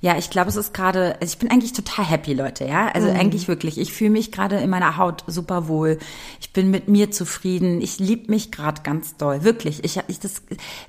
[0.04, 2.90] Ja, ich glaube, es ist gerade, also ich bin eigentlich total happy, Leute, ja.
[2.90, 3.16] Also Mhm.
[3.16, 3.78] eigentlich wirklich.
[3.80, 5.98] Ich fühle mich gerade in meiner Haut super wohl.
[6.42, 7.80] Ich bin mit mir zufrieden.
[7.80, 9.46] Ich liebe mich gerade ganz doll.
[9.46, 9.82] Wirklich.
[9.86, 10.42] Ich, ich das,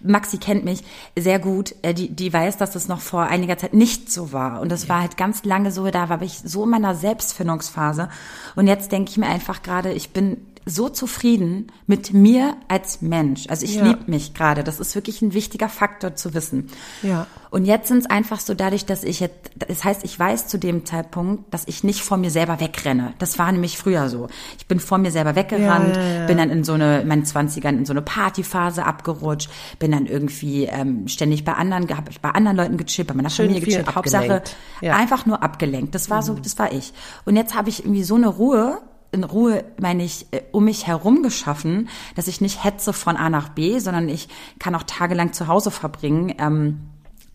[0.02, 0.82] Maxi kennt mich
[1.16, 1.76] sehr gut.
[1.82, 4.60] Äh, Die, die weiß, dass das noch vor einiger Zeit nicht so war.
[4.60, 8.08] Und das war halt ganz lange so, da war ich so in meiner Selbstfindungsphase.
[8.56, 13.46] Und jetzt denke ich mir einfach gerade, ich bin so zufrieden mit mir als Mensch.
[13.48, 13.84] Also ich ja.
[13.84, 14.64] liebe mich gerade.
[14.64, 16.68] Das ist wirklich ein wichtiger Faktor zu wissen.
[17.02, 17.26] Ja.
[17.50, 20.58] Und jetzt sind es einfach so dadurch, dass ich jetzt, das heißt, ich weiß zu
[20.58, 23.12] dem Zeitpunkt, dass ich nicht vor mir selber wegrenne.
[23.18, 24.28] Das war nämlich früher so.
[24.58, 27.24] Ich bin vor mir selber weggerannt, ja, ja, bin dann in so eine, in meinen
[27.24, 32.20] Zwanzigern in so eine Partyphase abgerutscht, bin dann irgendwie ähm, ständig bei anderen, habe ich
[32.20, 33.94] bei anderen Leuten gechillt, bei meiner Schön Familie gechillt.
[33.94, 34.42] Hauptsache
[34.82, 35.94] einfach nur abgelenkt.
[35.94, 36.42] Das war so, mhm.
[36.42, 36.92] das war ich.
[37.24, 38.80] Und jetzt habe ich irgendwie so eine Ruhe
[39.14, 43.30] in Ruhe, meine ich, äh, um mich herum geschaffen, dass ich nicht hetze von A
[43.30, 46.34] nach B, sondern ich kann auch tagelang zu Hause verbringen.
[46.38, 46.80] Ähm,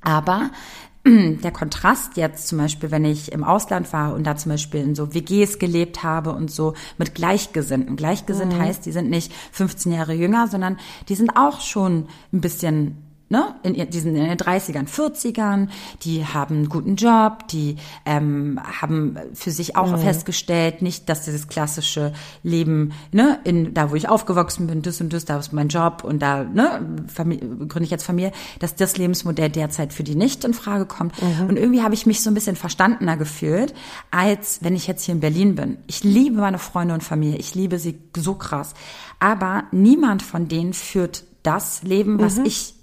[0.02, 0.52] aber
[1.06, 4.96] der Kontrast jetzt zum Beispiel, wenn ich im Ausland war und da zum Beispiel in
[4.96, 7.96] so WGs gelebt habe und so mit Gleichgesinnten.
[7.96, 8.60] Gleichgesinnt mhm.
[8.60, 13.56] heißt, die sind nicht 15 Jahre jünger, sondern die sind auch schon ein bisschen ne,
[13.64, 15.70] in, die sind in den 30ern, 40ern,
[16.02, 20.00] die haben einen guten Job, die ähm, haben für sich auch mhm.
[20.00, 22.14] festgestellt, nicht, dass dieses klassische
[22.44, 26.04] Leben, ne, in da wo ich aufgewachsen bin, das und das, da ist mein Job
[26.04, 26.82] und da, ne,
[27.16, 31.14] gründe ich jetzt Familie, dass das Lebensmodell derzeit für die nicht in Frage kommt.
[31.22, 31.50] Mhm.
[31.50, 33.74] Und irgendwie habe ich mich so ein bisschen verstandener gefühlt,
[34.12, 35.78] als wenn ich jetzt hier in Berlin bin.
[35.88, 38.74] Ich liebe meine Freunde und Familie, ich liebe sie so krass.
[39.20, 42.46] Aber niemand von denen führt das Leben, was mhm.
[42.46, 42.79] ich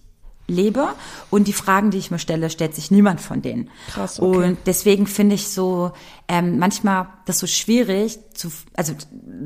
[0.49, 0.89] lebe
[1.31, 3.71] und die Fragen, die ich mir stelle, stellt sich niemand von denen.
[3.89, 4.49] Krass, okay.
[4.49, 5.93] Und deswegen finde ich so
[6.29, 8.95] ähm, manchmal das so schwierig zu also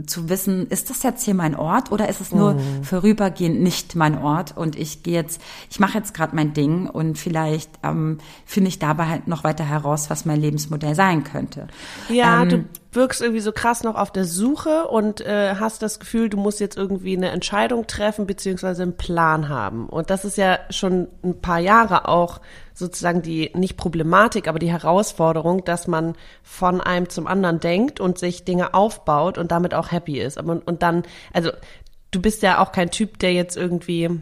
[0.06, 2.84] zu wissen, ist das jetzt hier mein Ort oder ist es nur mhm.
[2.84, 5.40] vorübergehend nicht mein Ort und ich gehe jetzt,
[5.70, 9.64] ich mache jetzt gerade mein Ding und vielleicht ähm, finde ich dabei halt noch weiter
[9.64, 11.68] heraus, was mein Lebensmodell sein könnte.
[12.08, 16.00] Ja, ähm, du wirkst irgendwie so krass noch auf der Suche und äh, hast das
[16.00, 19.88] Gefühl, du musst jetzt irgendwie eine Entscheidung treffen beziehungsweise einen Plan haben.
[19.88, 22.40] Und das ist ja schon ein paar Jahre auch
[22.80, 28.18] sozusagen die nicht Problematik, aber die Herausforderung, dass man von einem zum anderen denkt und
[28.18, 30.38] sich Dinge aufbaut und damit auch happy ist.
[30.38, 31.50] Und, und dann, also
[32.10, 34.20] du bist ja auch kein Typ, der jetzt irgendwie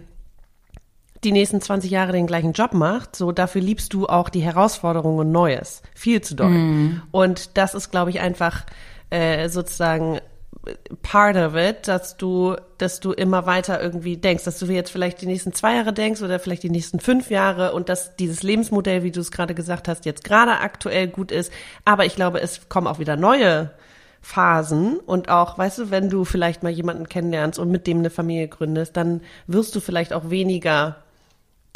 [1.24, 5.18] die nächsten 20 Jahre den gleichen Job macht, so dafür liebst du auch die Herausforderungen
[5.18, 5.82] und Neues.
[5.94, 6.50] Viel zu doll.
[6.50, 7.02] Mm.
[7.10, 8.64] Und das ist, glaube ich, einfach
[9.10, 10.20] äh, sozusagen
[11.02, 15.20] part of it, dass du, dass du immer weiter irgendwie denkst, dass du jetzt vielleicht
[15.22, 19.02] die nächsten zwei Jahre denkst oder vielleicht die nächsten fünf Jahre und dass dieses Lebensmodell,
[19.02, 21.52] wie du es gerade gesagt hast, jetzt gerade aktuell gut ist.
[21.84, 23.70] Aber ich glaube, es kommen auch wieder neue
[24.20, 28.10] Phasen und auch, weißt du, wenn du vielleicht mal jemanden kennenlernst und mit dem eine
[28.10, 30.96] Familie gründest, dann wirst du vielleicht auch weniger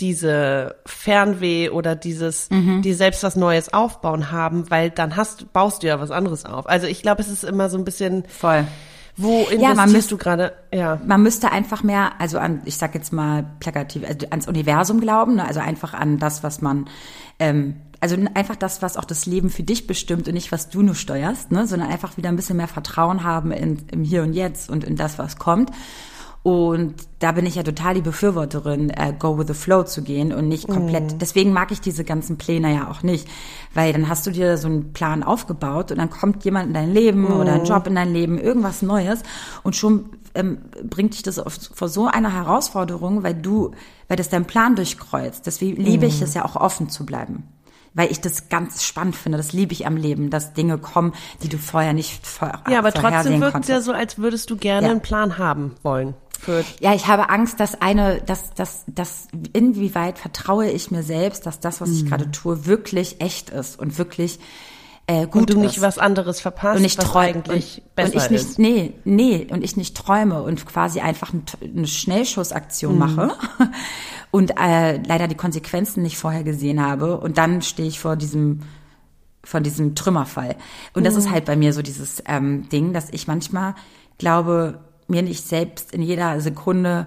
[0.02, 2.82] diese Fernweh oder dieses, mhm.
[2.82, 6.68] die selbst was Neues aufbauen haben, weil dann hast, baust du ja was anderes auf.
[6.68, 8.66] Also ich glaube, es ist immer so ein bisschen voll.
[9.16, 10.54] Wo investierst ja, man müsst, du gerade?
[10.72, 11.00] Ja.
[11.06, 15.36] Man müsste einfach mehr, also an, ich sag jetzt mal plakativ, also ans Universum glauben,
[15.36, 15.46] ne?
[15.46, 16.88] also einfach an das, was man,
[17.38, 20.82] ähm, also einfach das, was auch das Leben für dich bestimmt und nicht, was du
[20.82, 21.68] nur steuerst, ne?
[21.68, 24.96] sondern einfach wieder ein bisschen mehr Vertrauen haben in, im Hier und Jetzt und in
[24.96, 25.70] das, was kommt.
[26.42, 30.32] Und da bin ich ja total die Befürworterin, äh, go with the flow zu gehen
[30.32, 31.12] und nicht komplett.
[31.12, 31.18] Mhm.
[31.18, 33.28] Deswegen mag ich diese ganzen Pläne ja auch nicht,
[33.74, 36.92] weil dann hast du dir so einen Plan aufgebaut und dann kommt jemand in dein
[36.92, 37.40] Leben mhm.
[37.40, 39.22] oder ein Job in dein Leben, irgendwas Neues
[39.62, 43.70] und schon ähm, bringt dich das auf, vor so einer Herausforderung, weil du,
[44.08, 45.46] weil das dein Plan durchkreuzt.
[45.46, 46.24] Deswegen liebe ich mhm.
[46.24, 47.44] es ja auch offen zu bleiben
[47.94, 49.36] weil ich das ganz spannend finde.
[49.36, 52.90] Das liebe ich am Leben, dass Dinge kommen, die du vorher nicht vor, Ja, aber
[52.90, 54.90] trotzdem wirkt es ja so, als würdest du gerne ja.
[54.92, 56.66] einen Plan haben wollen führt.
[56.80, 61.60] Ja, ich habe Angst, dass eine, dass, dass, dass inwieweit vertraue ich mir selbst, dass
[61.60, 62.08] das, was ich mhm.
[62.08, 64.38] gerade tue, wirklich echt ist und wirklich
[65.06, 65.62] äh, gut und du ist.
[65.62, 68.58] nicht was anderes verpasst, und ich was eigentlich und, besser und ich nicht, ist.
[68.58, 72.98] Nee, nee, und ich nicht träume und quasi einfach eine Schnellschussaktion mhm.
[72.98, 73.30] mache
[74.30, 78.60] und äh, leider die Konsequenzen nicht vorher gesehen habe und dann stehe ich vor diesem
[79.44, 80.54] von diesem Trümmerfall.
[80.94, 81.32] Und das ist mhm.
[81.32, 83.74] halt bei mir so dieses ähm, Ding, dass ich manchmal
[84.18, 84.78] glaube,
[85.08, 87.06] mir nicht selbst in jeder Sekunde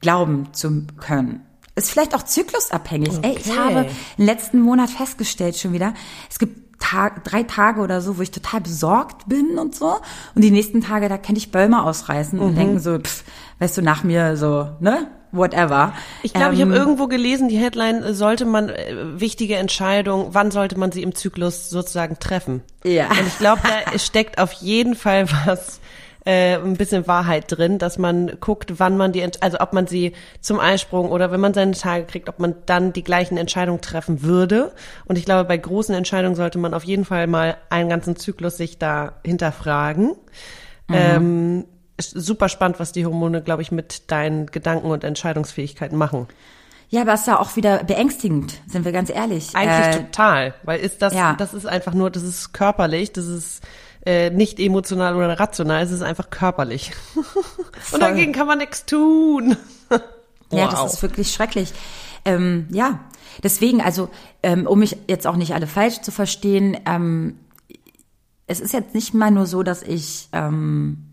[0.00, 1.40] glauben zu können.
[1.76, 3.18] Ist vielleicht auch zyklusabhängig.
[3.18, 3.34] Okay.
[3.34, 5.94] Ey, ich habe im letzten Monat festgestellt schon wieder,
[6.30, 9.96] es gibt Tag, drei Tage oder so, wo ich total besorgt bin und so.
[10.34, 12.44] Und die nächsten Tage, da kann ich Bäume ausreißen mhm.
[12.44, 13.24] und denken so, pff,
[13.58, 15.08] weißt du, nach mir so, ne?
[15.32, 15.94] Whatever.
[16.22, 20.50] Ich glaube, ähm, ich habe irgendwo gelesen, die Headline, sollte man äh, wichtige Entscheidung, wann
[20.50, 22.62] sollte man sie im Zyklus sozusagen treffen?
[22.84, 23.10] Ja.
[23.10, 25.80] Und ich glaube, da steckt auf jeden Fall was
[26.24, 30.12] äh, ein bisschen Wahrheit drin, dass man guckt, wann man die, also ob man sie
[30.40, 34.22] zum Einsprung oder wenn man seine Tage kriegt, ob man dann die gleichen Entscheidungen treffen
[34.22, 34.72] würde.
[35.04, 38.56] Und ich glaube, bei großen Entscheidungen sollte man auf jeden Fall mal einen ganzen Zyklus
[38.56, 40.14] sich da hinterfragen.
[40.88, 40.94] Mhm.
[40.94, 41.64] Ähm,
[42.00, 46.28] super spannend, was die Hormone, glaube ich, mit deinen Gedanken und Entscheidungsfähigkeiten machen.
[46.88, 49.54] Ja, aber es ist ja auch wieder beängstigend, sind wir ganz ehrlich.
[49.54, 51.34] Eigentlich äh, total, weil ist das, ja.
[51.34, 53.62] das ist einfach nur, das ist körperlich, das ist
[54.06, 56.92] äh, nicht emotional oder rational, es ist einfach körperlich.
[57.92, 59.56] und dagegen kann man nichts tun.
[60.50, 61.72] Ja, das ist wirklich schrecklich.
[62.24, 63.00] Ähm, ja,
[63.42, 64.08] deswegen, also
[64.42, 67.38] ähm, um mich jetzt auch nicht alle falsch zu verstehen, ähm,
[68.46, 71.10] es ist jetzt nicht mal nur so, dass ich ähm,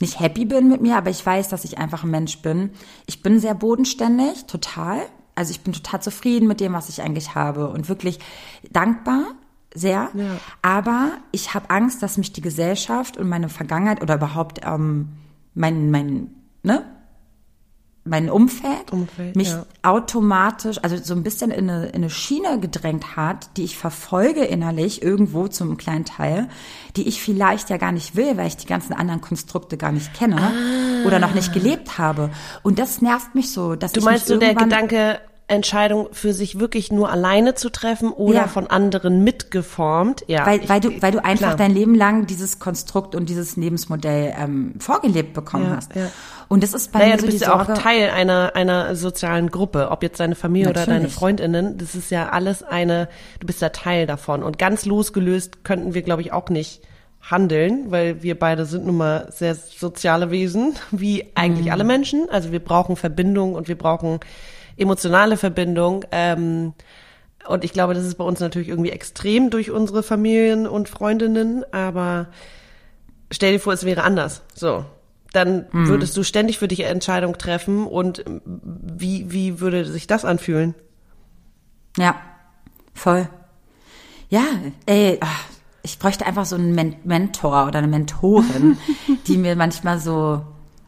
[0.00, 2.70] nicht happy bin mit mir, aber ich weiß, dass ich einfach ein Mensch bin.
[3.06, 5.00] Ich bin sehr bodenständig, total.
[5.34, 8.18] Also ich bin total zufrieden mit dem, was ich eigentlich habe und wirklich
[8.70, 9.24] dankbar,
[9.74, 10.10] sehr.
[10.14, 10.38] Ja.
[10.62, 15.10] Aber ich habe Angst, dass mich die Gesellschaft und meine Vergangenheit oder überhaupt ähm,
[15.54, 16.28] mein, mein,
[16.62, 16.84] ne,
[18.04, 19.66] mein Umfeld, Umfeld mich ja.
[19.82, 24.42] automatisch, also so ein bisschen in eine, in eine Schiene gedrängt hat, die ich verfolge
[24.42, 26.48] innerlich irgendwo zum kleinen Teil,
[26.96, 30.14] die ich vielleicht ja gar nicht will, weil ich die ganzen anderen Konstrukte gar nicht
[30.14, 31.06] kenne ah.
[31.06, 32.30] oder noch nicht gelebt habe.
[32.62, 36.92] Und das nervt mich so, dass du meinst so der Gedanke, Entscheidung für sich wirklich
[36.92, 38.46] nur alleine zu treffen oder ja.
[38.46, 40.24] von anderen mitgeformt.
[40.28, 41.56] Ja, weil, weil du weil du einfach klar.
[41.56, 45.94] dein Leben lang dieses Konstrukt und dieses Lebensmodell ähm, vorgelebt bekommen ja, hast.
[45.94, 46.10] Ja.
[46.48, 49.50] Und das ist bei naja, mir so du bist ja auch Teil einer einer sozialen
[49.50, 50.88] Gruppe, ob jetzt deine Familie Natürlich.
[50.88, 51.78] oder deine Freundinnen.
[51.78, 53.08] Das ist ja alles eine.
[53.40, 56.82] Du bist ja Teil davon und ganz losgelöst könnten wir, glaube ich, auch nicht
[57.20, 61.72] handeln, weil wir beide sind nun mal sehr soziale Wesen, wie eigentlich mhm.
[61.72, 62.28] alle Menschen.
[62.30, 64.20] Also wir brauchen Verbindung und wir brauchen
[64.80, 66.04] emotionale Verbindung.
[66.10, 66.72] Ähm,
[67.46, 71.64] und ich glaube, das ist bei uns natürlich irgendwie extrem durch unsere Familien und Freundinnen,
[71.72, 72.28] aber
[73.30, 74.42] stell dir vor, es wäre anders.
[74.54, 74.84] So.
[75.32, 75.88] Dann mhm.
[75.88, 80.74] würdest du ständig für dich Entscheidungen treffen und wie, wie würde sich das anfühlen?
[81.96, 82.20] Ja,
[82.94, 83.28] voll.
[84.28, 84.44] Ja,
[84.86, 85.44] ey, ach,
[85.82, 88.76] ich bräuchte einfach so einen Men Mentor oder eine Mentorin,
[89.26, 90.42] die mir manchmal so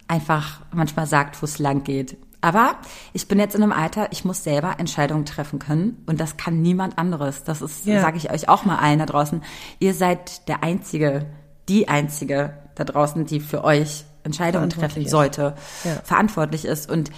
[0.09, 2.17] einfach manchmal sagt, wo es lang geht.
[2.43, 2.75] Aber
[3.13, 6.61] ich bin jetzt in einem Alter, ich muss selber Entscheidungen treffen können und das kann
[6.61, 7.45] niemand anderes.
[7.45, 8.01] Das ist, ja.
[8.01, 9.43] sage ich euch auch mal allen da draußen.
[9.79, 11.27] Ihr seid der Einzige,
[11.69, 16.01] die Einzige da draußen, die für euch Entscheidungen treffen sollte, ja.
[16.03, 16.91] verantwortlich ist.
[16.91, 17.13] Und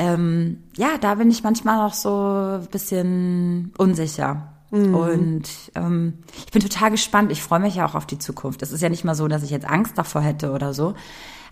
[0.00, 4.52] ähm, ja, da bin ich manchmal auch so ein bisschen unsicher.
[4.72, 4.94] Mhm.
[4.94, 7.30] Und ähm, ich bin total gespannt.
[7.30, 8.62] Ich freue mich ja auch auf die Zukunft.
[8.62, 10.94] Es ist ja nicht mal so, dass ich jetzt Angst davor hätte oder so.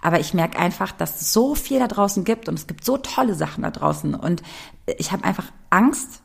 [0.03, 2.97] Aber ich merke einfach, dass es so viel da draußen gibt und es gibt so
[2.97, 4.15] tolle Sachen da draußen.
[4.15, 4.43] Und
[4.99, 6.23] ich habe einfach Angst,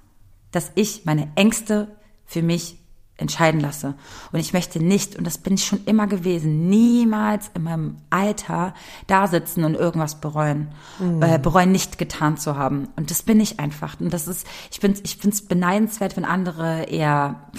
[0.52, 2.80] dass ich meine Ängste für mich
[3.20, 3.96] entscheiden lasse.
[4.32, 8.74] Und ich möchte nicht, und das bin ich schon immer gewesen, niemals in meinem Alter
[9.08, 11.22] da sitzen und irgendwas bereuen, mhm.
[11.22, 12.88] äh, bereuen nicht getan zu haben.
[12.96, 14.00] Und das bin ich einfach.
[14.00, 17.50] Und das ist, ich bin, ich finde es beneidenswert, wenn andere eher,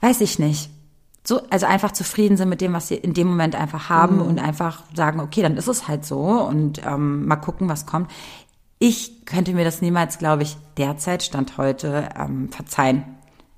[0.00, 0.70] weiß ich nicht,
[1.28, 4.22] so, also einfach zufrieden sind mit dem, was sie in dem Moment einfach haben mhm.
[4.22, 8.10] und einfach sagen, okay, dann ist es halt so und ähm, mal gucken, was kommt.
[8.78, 13.04] Ich könnte mir das niemals, glaube ich, derzeit, Stand heute, ähm, verzeihen.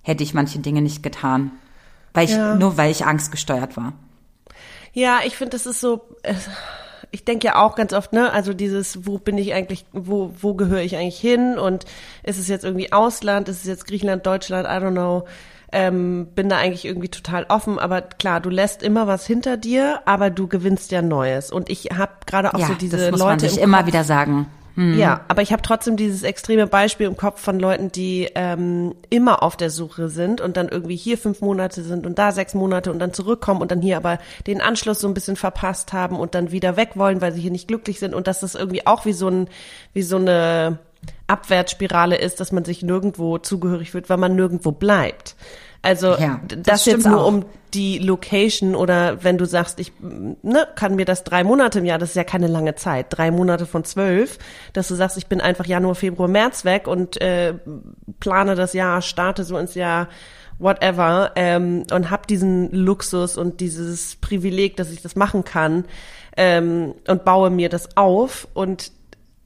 [0.03, 1.53] Hätte ich manche Dinge nicht getan.
[2.13, 2.57] Weil ich, ja.
[2.57, 3.93] nur weil ich angstgesteuert war.
[4.93, 6.35] Ja, ich finde, das ist so, äh,
[7.13, 10.55] ich denke ja auch ganz oft, ne, also dieses, wo bin ich eigentlich, wo, wo
[10.55, 11.85] gehöre ich eigentlich hin und
[12.25, 15.25] ist es jetzt irgendwie Ausland, ist es jetzt Griechenland, Deutschland, I don't know
[15.73, 17.79] ähm, bin da eigentlich irgendwie total offen.
[17.79, 21.51] Aber klar, du lässt immer was hinter dir, aber du gewinnst ja Neues.
[21.51, 24.05] Und ich habe gerade auch ja, so diese das muss Leute man sich immer wieder
[24.05, 24.47] sagen.
[24.77, 24.99] Hm.
[24.99, 29.43] Ja, aber ich habe trotzdem dieses extreme Beispiel im Kopf von Leuten, die ähm, immer
[29.43, 32.93] auf der Suche sind und dann irgendwie hier fünf Monate sind und da sechs Monate
[32.93, 36.35] und dann zurückkommen und dann hier aber den Anschluss so ein bisschen verpasst haben und
[36.35, 39.05] dann wieder weg wollen, weil sie hier nicht glücklich sind und dass das irgendwie auch
[39.07, 39.49] wie so ein
[39.93, 40.79] wie so eine
[41.27, 45.37] Abwärtsspirale ist, dass man sich nirgendwo zugehörig fühlt, weil man nirgendwo bleibt.
[45.83, 47.29] Also ja, das, das jetzt nur auch.
[47.29, 51.85] um die Location oder wenn du sagst, ich ne, kann mir das drei Monate im
[51.85, 54.39] Jahr, das ist ja keine lange Zeit, drei Monate von zwölf,
[54.73, 57.55] dass du sagst, ich bin einfach Januar, Februar, März weg und äh,
[58.19, 60.09] plane das Jahr, starte so ins Jahr
[60.59, 65.85] whatever ähm, und hab diesen Luxus und dieses Privileg, dass ich das machen kann
[66.37, 68.93] ähm, und baue mir das auf und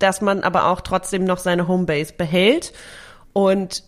[0.05, 2.75] dass man aber auch trotzdem noch seine Homebase behält.
[3.33, 3.83] Und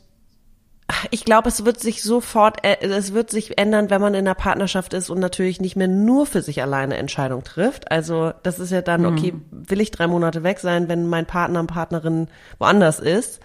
[1.11, 4.35] ich glaube, es wird sich sofort, äh, es wird sich ändern, wenn man in einer
[4.35, 7.90] Partnerschaft ist und natürlich nicht mehr nur für sich alleine Entscheidung trifft.
[7.90, 9.07] Also das ist ja dann, mhm.
[9.09, 13.40] okay, will ich drei Monate weg sein, wenn mein Partner, Partnerin woanders ist?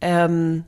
[0.00, 0.64] Ähm,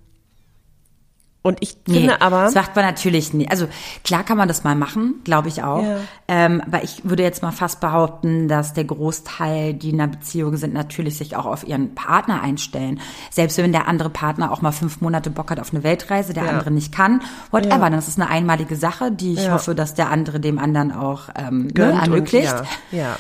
[1.47, 2.43] und ich nee, finde aber.
[2.43, 3.53] Das macht man natürlich nicht.
[3.53, 3.69] Also
[4.03, 5.81] klar kann man das mal machen, glaube ich auch.
[5.81, 5.99] Ja.
[6.27, 10.57] Ähm, aber ich würde jetzt mal fast behaupten, dass der Großteil, die in einer Beziehung
[10.57, 12.99] sind, natürlich sich auch auf ihren Partner einstellen.
[13.31, 16.47] Selbst wenn der andere Partner auch mal fünf Monate Bock hat auf eine Weltreise, der
[16.47, 16.51] ja.
[16.51, 17.85] andere nicht kann, whatever.
[17.85, 17.91] Ja.
[17.91, 21.69] Das ist eine einmalige Sache, die ich hoffe, dass der andere dem anderen auch ähm,
[21.69, 22.55] ne, ermöglicht.
[22.91, 22.99] ja.
[22.99, 23.17] ja.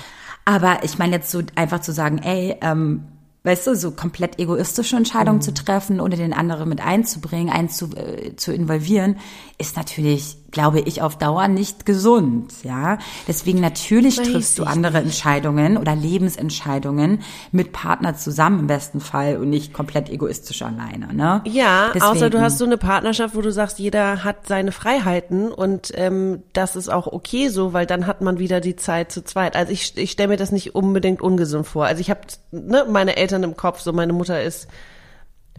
[0.49, 3.05] Aber ich meine jetzt so einfach zu sagen, ey, ähm,
[3.47, 5.43] weißt du, so komplett egoistische Entscheidungen mhm.
[5.43, 9.17] zu treffen, ohne den anderen mit einzubringen, einzu, äh, zu involvieren,
[9.59, 12.99] ist natürlich, glaube ich, auf Dauer nicht gesund, ja.
[13.29, 15.07] Deswegen natürlich Weiß triffst du andere nicht.
[15.07, 17.21] Entscheidungen oder Lebensentscheidungen
[17.53, 21.43] mit Partner zusammen im besten Fall und nicht komplett egoistisch alleine, ne?
[21.47, 25.53] Ja, Deswegen, außer du hast so eine Partnerschaft, wo du sagst, jeder hat seine Freiheiten
[25.53, 29.23] und ähm, das ist auch okay so, weil dann hat man wieder die Zeit zu
[29.23, 29.57] zweit.
[29.57, 31.87] Also ich, ich stelle mir das nicht unbedingt ungesund vor.
[31.87, 34.69] Also ich habe ne, meine Eltern im Kopf, so meine Mutter ist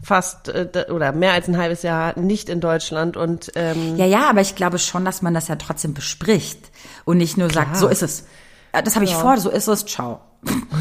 [0.02, 4.30] fast äh, oder mehr als ein halbes Jahr nicht in Deutschland und ähm, ja ja
[4.30, 6.70] aber ich glaube schon dass man das ja trotzdem bespricht
[7.04, 7.66] und nicht nur klar.
[7.66, 8.24] sagt so ist es
[8.72, 9.18] das habe ich ja.
[9.18, 10.20] vor so ist es ciao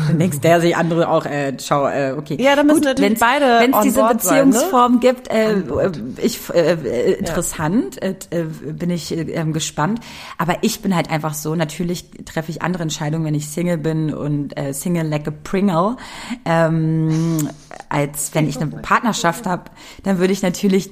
[0.08, 2.38] dann denkst der sich andere auch, äh, schau, äh, okay.
[2.40, 5.00] Ja, dann müssen Gut, natürlich wenn's, beide Wenn es diese Beziehungsform sein, ne?
[5.00, 5.92] gibt, äh, äh,
[6.22, 8.10] ich, äh, äh, interessant, ja.
[8.10, 10.00] äh, bin ich äh, gespannt.
[10.38, 14.14] Aber ich bin halt einfach so, natürlich treffe ich andere Entscheidungen, wenn ich Single bin
[14.14, 15.98] und äh, Single like a Pringle,
[16.46, 17.50] ähm,
[17.90, 19.64] als wenn ich eine Partnerschaft habe,
[20.04, 20.90] dann würde ich natürlich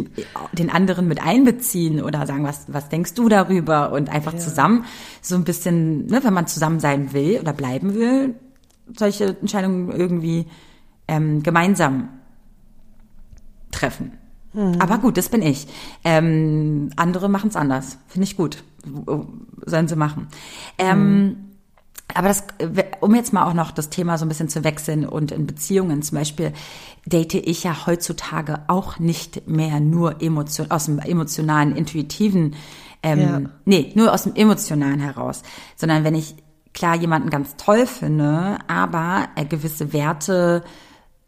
[0.54, 3.92] den anderen mit einbeziehen oder sagen, was, was denkst du darüber?
[3.92, 4.40] Und einfach ja.
[4.40, 4.86] zusammen
[5.22, 8.36] so ein bisschen, ne, wenn man zusammen sein will oder bleiben will,
[8.96, 10.48] solche Entscheidungen irgendwie
[11.08, 12.10] ähm, gemeinsam
[13.72, 14.14] treffen.
[14.54, 14.76] Mhm.
[14.80, 15.68] Aber gut, das bin ich.
[16.04, 17.98] Ähm, andere machen es anders.
[18.08, 18.64] Finde ich gut.
[19.66, 20.28] Sollen sie machen.
[20.78, 21.38] Ähm, mhm.
[22.14, 22.44] Aber das,
[23.02, 26.02] um jetzt mal auch noch das Thema so ein bisschen zu wechseln und in Beziehungen
[26.04, 26.54] zum Beispiel,
[27.06, 32.56] date ich ja heutzutage auch nicht mehr nur emotion, aus dem emotionalen, intuitiven,
[33.02, 33.42] ähm, ja.
[33.66, 35.42] nee, nur aus dem emotionalen heraus,
[35.76, 36.36] sondern wenn ich
[36.76, 40.64] klar jemanden ganz toll finde, aber äh, gewisse Werte,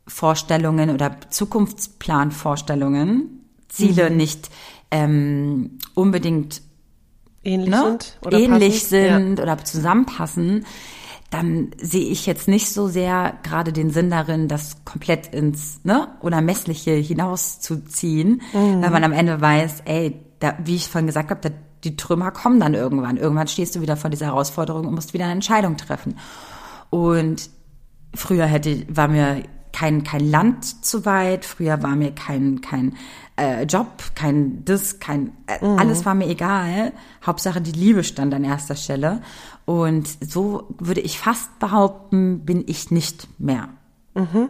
[0.06, 4.18] Vorstellungen oder Zukunftsplanvorstellungen, Ziele mhm.
[4.18, 4.50] nicht
[4.92, 6.62] ähm, unbedingt
[7.44, 9.44] ähnlich ne, sind, oder, ähnlich sind ja.
[9.44, 10.66] oder zusammenpassen,
[11.30, 16.08] dann sehe ich jetzt nicht so sehr gerade den Sinn darin, das komplett ins ne,
[16.22, 18.82] Unermessliche hinauszuziehen, mhm.
[18.82, 21.50] weil man am Ende weiß, ey, da, wie ich vorhin gesagt habe, da
[21.84, 23.18] die Trümmer kommen dann irgendwann.
[23.18, 26.18] Irgendwann stehst du wieder vor dieser Herausforderung und musst wieder eine Entscheidung treffen.
[26.90, 27.50] Und
[28.14, 32.96] früher hätte, war mir kein, kein Land zu weit, früher war mir kein, kein
[33.36, 35.78] äh, Job, kein das, kein, äh, mhm.
[35.78, 36.94] alles war mir egal.
[37.26, 39.22] Hauptsache die Liebe stand an erster Stelle.
[39.66, 43.70] Und so würde ich fast behaupten, bin ich nicht mehr.
[44.16, 44.50] Mhm.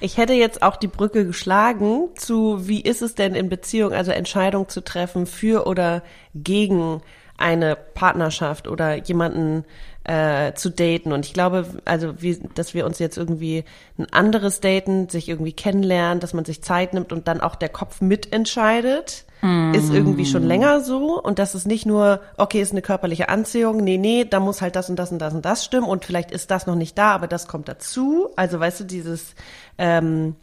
[0.00, 4.12] Ich hätte jetzt auch die Brücke geschlagen zu, wie ist es denn in Beziehung, also
[4.12, 6.02] Entscheidung zu treffen für oder
[6.34, 7.02] gegen
[7.36, 9.64] eine Partnerschaft oder jemanden
[10.04, 11.12] äh, zu daten.
[11.12, 13.64] Und ich glaube, also wie, dass wir uns jetzt irgendwie
[13.98, 17.68] ein anderes daten, sich irgendwie kennenlernen, dass man sich Zeit nimmt und dann auch der
[17.68, 19.74] Kopf mitentscheidet, mm.
[19.74, 21.20] ist irgendwie schon länger so.
[21.20, 24.76] Und das ist nicht nur, okay, ist eine körperliche Anziehung, nee, nee, da muss halt
[24.76, 27.12] das und das und das und das stimmen und vielleicht ist das noch nicht da,
[27.12, 28.28] aber das kommt dazu.
[28.36, 29.34] Also weißt du, dieses
[29.78, 30.36] ähm,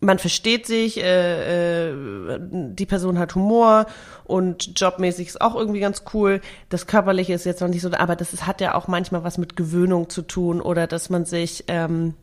[0.00, 3.86] man versteht sich, äh, äh, die Person hat Humor
[4.24, 6.40] und jobmäßig ist auch irgendwie ganz cool.
[6.70, 9.38] Das Körperliche ist jetzt noch nicht so, aber das ist, hat ja auch manchmal was
[9.38, 12.14] mit Gewöhnung zu tun oder dass man sich ähm,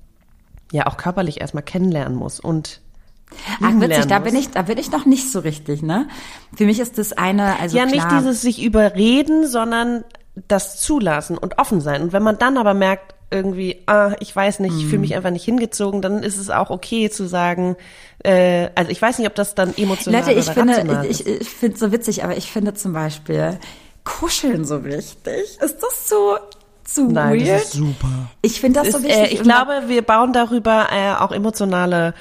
[0.71, 2.81] ja auch körperlich erstmal kennenlernen muss und
[3.61, 6.07] Ach, witzig, da bin ich, da bin ich noch nicht so richtig, ne?
[6.55, 10.03] Für mich ist das eine, also Ja, klar, nicht dieses sich überreden, sondern
[10.47, 12.01] das zulassen und offen sein.
[12.01, 15.17] Und wenn man dann aber merkt, irgendwie, ah, ich weiß nicht, ich fühle mich mhm.
[15.17, 17.75] einfach nicht hingezogen, dann ist es auch okay zu sagen,
[18.23, 21.49] äh, also ich weiß nicht, ob das dann emotional Leute, ich oder finde, ich, ich
[21.49, 23.59] finde es so witzig, aber ich finde zum Beispiel
[24.05, 25.59] Kuscheln so wichtig.
[25.61, 26.37] Ist das so
[26.85, 27.49] zu Nein, weird?
[27.49, 28.29] Das ist super.
[28.41, 29.17] Ich finde das ist, so wichtig.
[29.17, 32.13] Äh, ich glaube, wir bauen darüber äh, auch emotionale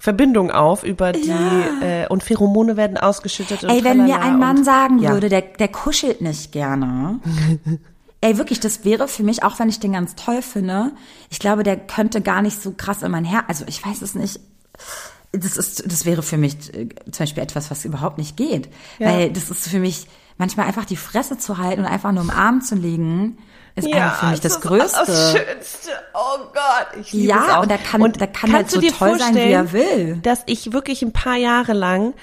[0.00, 1.80] Verbindung auf über die ja.
[1.80, 3.64] äh, und Pheromone werden ausgeschüttet.
[3.64, 5.12] Ey, wenn mir ein Mann sagen ja.
[5.12, 7.20] würde, der der kuschelt nicht gerne.
[8.20, 10.90] Ey, wirklich, das wäre für mich, auch wenn ich den ganz toll finde,
[11.30, 14.14] ich glaube, der könnte gar nicht so krass in mein Herz, also ich weiß es
[14.16, 14.40] nicht.
[15.30, 18.68] Das ist, das wäre für mich äh, zum Beispiel etwas, was überhaupt nicht geht.
[18.98, 19.12] Ja.
[19.12, 20.06] Weil das ist für mich
[20.36, 23.38] manchmal einfach die Fresse zu halten und einfach nur im Arm zu liegen,
[23.78, 25.04] ist ja, für mich das, das Größte.
[25.06, 25.90] Das Schönste.
[26.14, 27.62] Oh Gott, ich liebe ja, es auch.
[27.62, 30.16] und da kann, und da kann halt so toll sein, wie er will.
[30.22, 32.14] Dass ich wirklich ein paar Jahre lang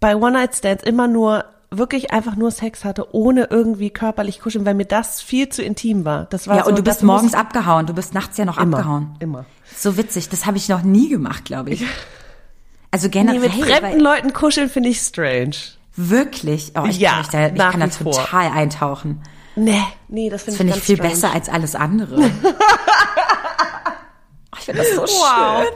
[0.00, 4.64] bei One Night Stands immer nur wirklich einfach nur Sex hatte, ohne irgendwie körperlich kuscheln,
[4.64, 6.26] weil mir das viel zu intim war.
[6.26, 8.78] Das war ja, so, und du bist morgens abgehauen, du bist nachts ja noch immer,
[8.78, 9.16] abgehauen.
[9.20, 9.44] Immer.
[9.76, 11.84] So witzig, das habe ich noch nie gemacht, glaube ich.
[12.90, 13.40] Also generell.
[13.40, 15.56] Nee, mit fremden Leuten kuscheln finde ich strange.
[15.96, 16.72] Wirklich?
[16.76, 19.20] Oh, ich, ja, kann, ich, da, ich kann da total eintauchen.
[19.56, 21.14] Nee, nee, das finde find ich, ich viel strange.
[21.14, 22.16] besser als alles andere.
[24.58, 25.64] ich finde das so wow.
[25.64, 25.72] schön.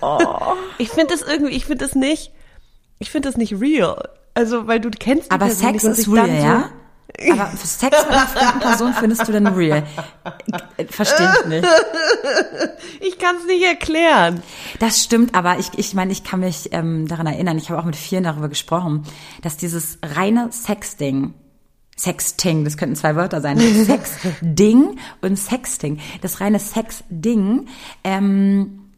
[0.00, 0.54] Oh.
[0.78, 2.32] Ich finde das irgendwie, ich finde das nicht,
[2.98, 4.10] ich finde das nicht real.
[4.34, 6.70] Also, weil du kennst die Aber Sex ist real, so, ja?
[7.32, 9.84] Aber Sex mit einer fremden Person findest du denn real?
[10.88, 11.68] Verstehe ich nicht.
[13.00, 14.42] Ich kann es nicht erklären.
[14.78, 17.84] Das stimmt, aber ich, ich meine, ich kann mich ähm, daran erinnern, ich habe auch
[17.84, 19.04] mit vielen darüber gesprochen,
[19.42, 21.34] dass dieses reine Sexding,
[22.02, 27.68] Sexting, das könnten zwei Wörter sein, Sexding und Sexting, das reine Sexding,
[28.02, 28.90] ähm,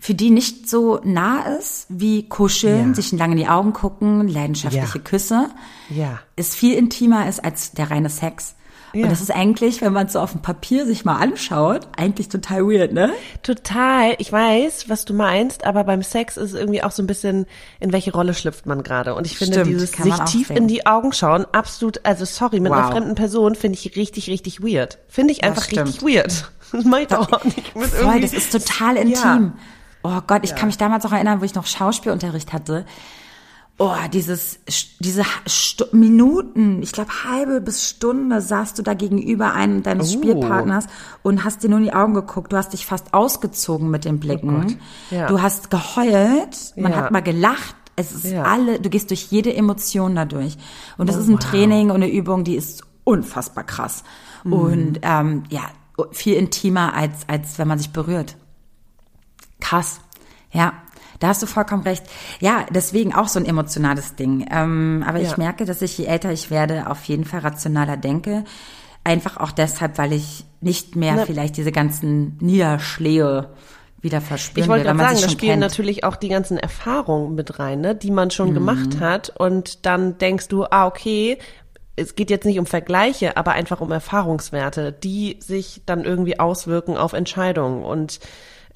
[0.00, 2.94] für die nicht so nah ist wie kuscheln, ja.
[2.94, 5.04] sich lange in die Augen gucken, leidenschaftliche ja.
[5.04, 5.50] Küsse,
[5.90, 6.20] ja.
[6.36, 8.54] ist viel intimer ist als der reine Sex.
[8.98, 9.04] Ja.
[9.04, 12.28] Und das ist eigentlich, wenn man es so auf dem Papier sich mal anschaut, eigentlich
[12.28, 13.12] total weird, ne?
[13.44, 14.16] Total.
[14.18, 17.46] Ich weiß, was du meinst, aber beim Sex ist irgendwie auch so ein bisschen,
[17.78, 19.14] in welche Rolle schlüpft man gerade.
[19.14, 20.56] Und ich finde Stimmt, dieses sich tief sehen.
[20.56, 22.78] in die Augen schauen, absolut, also sorry, mit wow.
[22.78, 24.98] einer fremden Person finde ich richtig, richtig weird.
[25.06, 26.50] Finde ich einfach richtig weird.
[26.70, 27.74] Das auch nicht.
[27.74, 29.14] Mit voll, das ist total intim.
[29.14, 29.52] Ja.
[30.02, 30.56] Oh Gott, ich ja.
[30.56, 32.84] kann mich damals auch erinnern, wo ich noch Schauspielunterricht hatte.
[33.80, 34.58] Oh, dieses,
[34.98, 40.18] diese Stu Minuten, ich glaube halbe bis Stunde saßt du da gegenüber einem deines oh.
[40.18, 40.88] Spielpartners
[41.22, 42.52] und hast dir nur in die Augen geguckt.
[42.52, 44.78] Du hast dich fast ausgezogen mit den Blicken.
[45.12, 45.28] Oh ja.
[45.28, 46.98] Du hast geheult, man ja.
[46.98, 47.76] hat mal gelacht.
[47.94, 48.42] Es ist ja.
[48.42, 50.56] alle, du gehst durch jede Emotion dadurch.
[50.96, 51.50] Und das oh, ist ein wow.
[51.50, 54.02] Training und eine Übung, die ist unfassbar krass.
[54.42, 54.52] Mhm.
[54.52, 55.62] Und ähm, ja,
[56.10, 58.36] viel intimer als, als wenn man sich berührt.
[59.60, 60.00] Krass.
[60.50, 60.72] Ja,
[61.18, 62.04] da hast du vollkommen recht.
[62.40, 64.46] Ja, deswegen auch so ein emotionales Ding.
[64.50, 65.30] Ähm, aber ja.
[65.30, 68.44] ich merke, dass ich, je älter ich werde, auf jeden Fall rationaler denke.
[69.04, 73.50] Einfach auch deshalb, weil ich nicht mehr Na, vielleicht diese ganzen Niederschläge
[74.00, 75.60] wieder verspüren Ich wollte gerade sagen, da spielen kennt.
[75.60, 78.54] natürlich auch die ganzen Erfahrungen mit rein, ne, die man schon mhm.
[78.54, 79.30] gemacht hat.
[79.30, 81.38] Und dann denkst du, ah, okay,
[81.96, 86.96] es geht jetzt nicht um Vergleiche, aber einfach um Erfahrungswerte, die sich dann irgendwie auswirken
[86.96, 87.82] auf Entscheidungen.
[87.82, 88.20] Und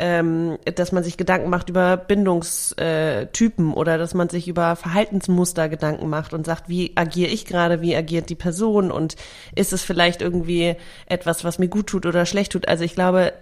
[0.03, 6.09] ähm, dass man sich Gedanken macht über Bindungstypen oder dass man sich über Verhaltensmuster Gedanken
[6.09, 9.15] macht und sagt, wie agiere ich gerade, wie agiert die Person und
[9.55, 10.75] ist es vielleicht irgendwie
[11.07, 12.67] etwas, was mir gut tut oder schlecht tut.
[12.67, 13.33] Also ich glaube,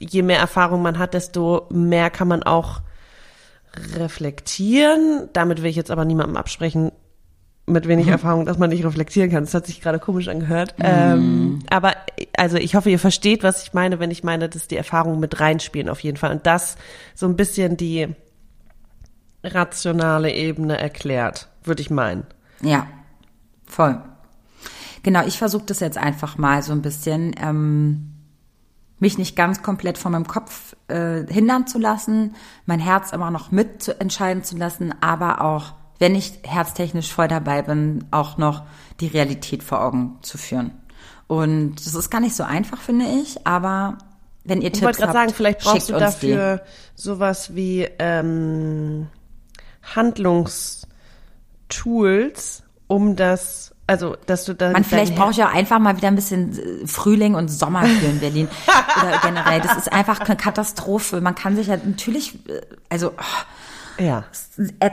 [0.00, 2.80] je mehr Erfahrung man hat, desto mehr kann man auch
[3.94, 5.28] reflektieren.
[5.34, 6.92] Damit will ich jetzt aber niemandem absprechen,
[7.66, 8.12] mit wenig mhm.
[8.12, 9.44] Erfahrung, dass man nicht reflektieren kann.
[9.44, 10.78] Das hat sich gerade komisch angehört.
[10.78, 10.84] Mhm.
[10.84, 11.94] Ähm, aber
[12.36, 15.40] also ich hoffe, ihr versteht, was ich meine, wenn ich meine, dass die Erfahrungen mit
[15.40, 16.30] reinspielen auf jeden Fall.
[16.30, 16.76] Und das
[17.14, 18.08] so ein bisschen die
[19.42, 22.24] rationale Ebene erklärt, würde ich meinen.
[22.62, 22.86] Ja,
[23.66, 24.00] voll.
[25.02, 28.12] Genau, ich versuche das jetzt einfach mal so ein bisschen, ähm,
[28.98, 33.50] mich nicht ganz komplett von meinem Kopf äh, hindern zu lassen, mein Herz immer noch
[33.50, 38.62] mit entscheiden zu lassen, aber auch wenn ich herztechnisch voll dabei bin, auch noch
[39.00, 40.70] die Realität vor Augen zu führen.
[41.26, 43.98] Und das ist gar nicht so einfach, finde ich, aber
[44.44, 46.62] wenn ihr ich Tipps habt, Ich wollte gerade sagen, vielleicht brauchst du dafür die.
[46.94, 49.08] sowas wie ähm,
[49.94, 54.72] Handlungstools, um das also, dass du da.
[54.72, 58.18] Man vielleicht braucht ja einfach mal wieder ein bisschen äh, Frühling und Sommer hier in
[58.18, 58.48] Berlin.
[59.00, 59.60] Oder generell.
[59.60, 61.20] Das ist einfach eine Katastrophe.
[61.20, 64.24] Man kann sich ja natürlich, äh, also, oh, ja.
[64.80, 64.90] Äh,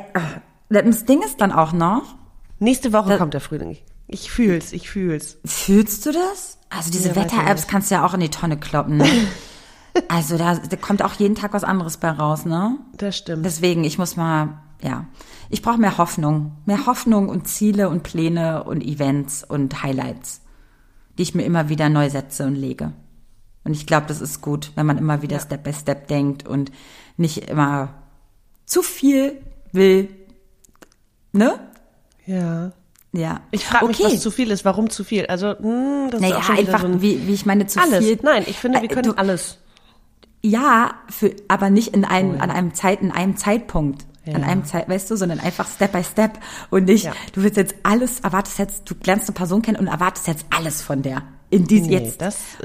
[0.70, 2.16] das Ding ist dann auch noch.
[2.59, 3.78] Nächste Woche kommt der Frühling.
[4.07, 5.38] Ich fühl's, ich fühl's.
[5.45, 6.57] Fühlst du das?
[6.70, 9.07] Also diese ja, Wetter-Apps kannst du ja auch in die Tonne kloppen, ne?
[10.07, 12.78] also da, da kommt auch jeden Tag was anderes bei raus, ne?
[12.97, 13.45] Das stimmt.
[13.45, 15.05] Deswegen, ich muss mal, ja.
[15.49, 16.53] Ich brauche mehr Hoffnung.
[16.66, 20.41] Mehr Hoffnung und Ziele und Pläne und Events und Highlights,
[21.18, 22.93] die ich mir immer wieder neu setze und lege.
[23.64, 25.41] Und ich glaube, das ist gut, wenn man immer wieder ja.
[25.41, 26.72] Step by Step denkt und
[27.18, 27.93] nicht immer
[28.66, 29.41] zu viel
[29.72, 30.09] will,
[31.34, 31.60] Ne?
[32.26, 32.72] Ja.
[33.12, 33.42] Ja.
[33.52, 34.14] Ich frage mich, okay.
[34.14, 34.66] was zu viel ist.
[34.66, 35.28] Warum zu viel?
[35.28, 37.80] Also, mh, hm, das naja, ist auch einfach, so ein, wie, wie ich meine, zu
[37.80, 38.04] alles.
[38.04, 38.18] viel.
[38.24, 39.60] Nein, ich finde, wir äh, können du, alles.
[40.42, 42.42] Ja, für, aber nicht in einem, oh, ja.
[42.42, 44.06] an einem Zeit, in einem Zeitpunkt.
[44.26, 44.36] Ja.
[44.36, 47.12] An einem Zeit, weißt du, sondern einfach Step by Step und nicht, ja.
[47.34, 50.82] du willst jetzt alles, erwartest jetzt, du lernst eine Person kennen und erwartest jetzt alles
[50.82, 51.24] von der.
[51.50, 52.24] In dies nee, jetzt.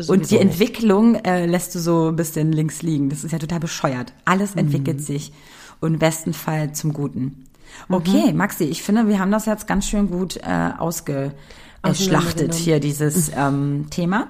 [0.09, 3.11] und die Entwicklung äh, lässt du so ein bisschen links liegen.
[3.11, 4.13] Das ist ja total bescheuert.
[4.25, 4.61] Alles mhm.
[4.61, 5.33] entwickelt sich
[5.81, 7.48] und im besten Fall zum Guten.
[7.89, 8.37] Okay, mhm.
[8.37, 13.87] Maxi, ich finde, wir haben das jetzt ganz schön gut äh, ausgeschlachtet hier, dieses ähm,
[13.91, 14.29] Thema.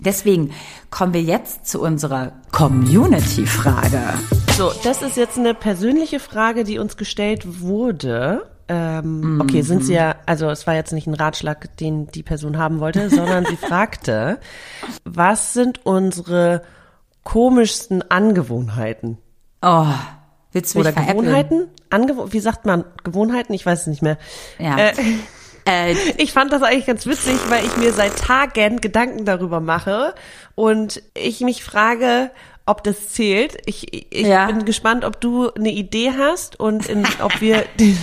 [0.00, 0.52] Deswegen
[0.90, 4.00] kommen wir jetzt zu unserer Community-Frage.
[4.56, 8.48] So, das ist jetzt eine persönliche Frage, die uns gestellt wurde.
[8.68, 9.40] Ähm, mhm.
[9.40, 12.80] Okay, sind Sie ja, also es war jetzt nicht ein Ratschlag, den die Person haben
[12.80, 14.38] wollte, sondern sie fragte,
[15.04, 16.62] was sind unsere
[17.24, 19.18] komischsten Angewohnheiten?
[19.62, 19.86] Oh,
[20.52, 21.68] willst du mich Oder Gewohnheiten?
[21.90, 23.52] Angew wie sagt man, Gewohnheiten?
[23.54, 24.18] Ich weiß es nicht mehr.
[24.58, 24.76] Ja.
[24.78, 24.92] Äh,
[25.66, 30.14] äh, ich fand das eigentlich ganz witzig, weil ich mir seit Tagen Gedanken darüber mache
[30.54, 32.30] und ich mich frage,
[32.66, 33.56] ob das zählt.
[33.66, 34.46] Ich, ich ja.
[34.46, 37.98] bin gespannt, ob du eine Idee hast und in, ob wir den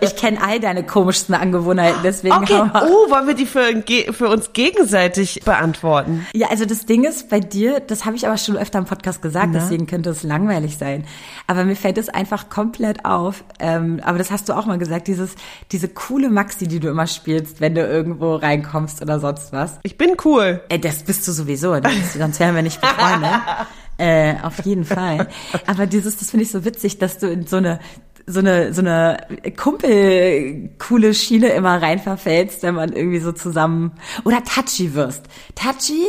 [0.00, 2.34] ich kenne all deine komischsten Angewohnheiten, deswegen.
[2.34, 2.62] Okay.
[2.74, 3.82] Oh, wollen wir die für,
[4.12, 6.26] für uns gegenseitig beantworten?
[6.34, 9.22] Ja, also das Ding ist bei dir, das habe ich aber schon öfter im Podcast
[9.22, 9.60] gesagt, Na?
[9.60, 11.04] deswegen könnte es langweilig sein.
[11.46, 13.44] Aber mir fällt es einfach komplett auf.
[13.60, 15.34] Ähm, aber das hast du auch mal gesagt, dieses,
[15.72, 19.78] diese coole Maxi, die du immer spielst, wenn du irgendwo reinkommst oder sonst was.
[19.82, 20.62] Ich bin cool.
[20.68, 21.74] Ey, das bist du sowieso,
[22.16, 23.30] sonst wären wir nicht befreundet.
[23.96, 25.28] Äh, auf jeden Fall.
[25.66, 27.78] Aber dieses, das finde ich so witzig, dass du in so eine
[28.26, 29.18] so eine so eine
[29.56, 33.92] Kumpel coole Schiene immer rein verfällst, wenn man irgendwie so zusammen
[34.24, 35.24] oder touchy wirst.
[35.54, 36.06] Touchy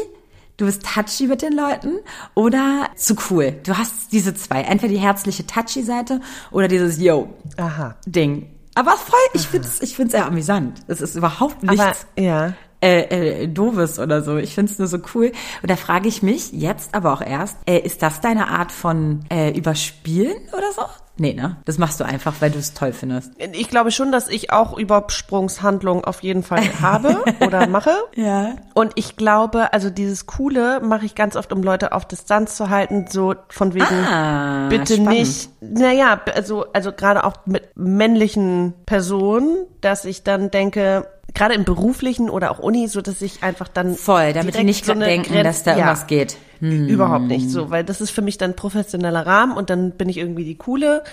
[0.57, 1.97] Du bist touchy mit den Leuten
[2.34, 3.55] oder zu cool.
[3.63, 4.61] Du hast diese zwei.
[4.61, 7.95] Entweder die herzliche touchy Seite oder dieses Yo Aha.
[8.05, 8.49] Ding.
[8.74, 10.80] Aber voll, ich finde es ich find's sehr amüsant.
[10.88, 12.07] Es ist überhaupt nichts.
[12.16, 14.38] Aber, ja äh, äh, doofes oder so.
[14.38, 15.32] Ich finde es nur so cool.
[15.61, 19.26] Und da frage ich mich jetzt aber auch erst, äh, ist das deine Art von
[19.30, 20.84] äh, Überspielen oder so?
[21.18, 21.57] Nee, ne?
[21.66, 23.32] Das machst du einfach, weil du es toll findest.
[23.53, 27.91] Ich glaube schon, dass ich auch Übersprungshandlungen auf jeden Fall habe oder mache.
[28.16, 28.55] Ja.
[28.74, 32.70] Und ich glaube, also dieses Coole mache ich ganz oft, um Leute auf Distanz zu
[32.70, 35.11] halten, so von wegen, ah, bitte spannend.
[35.11, 35.49] nicht.
[35.61, 42.30] Naja, also, also gerade auch mit männlichen Personen, dass ich dann denke, gerade im beruflichen
[42.30, 45.43] oder auch Uni, so dass ich einfach dann voll, damit die nicht so denken, Grenz,
[45.43, 46.38] dass da ja, irgendwas geht.
[46.72, 46.88] Hm.
[46.88, 50.18] Überhaupt nicht so, weil das ist für mich dann professioneller Rahmen und dann bin ich
[50.18, 51.03] irgendwie die coole.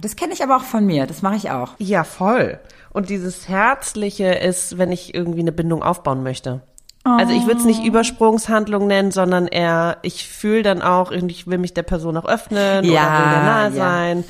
[0.00, 1.74] Das kenne ich aber auch von mir, das mache ich auch.
[1.78, 2.58] Ja, voll.
[2.92, 6.62] Und dieses Herzliche ist, wenn ich irgendwie eine Bindung aufbauen möchte.
[7.04, 7.10] Oh.
[7.10, 11.58] Also ich würde es nicht Übersprungshandlung nennen, sondern eher, ich fühle dann auch, ich will
[11.58, 13.70] mich der Person auch öffnen ja, oder will nahe ja.
[13.70, 14.24] sein.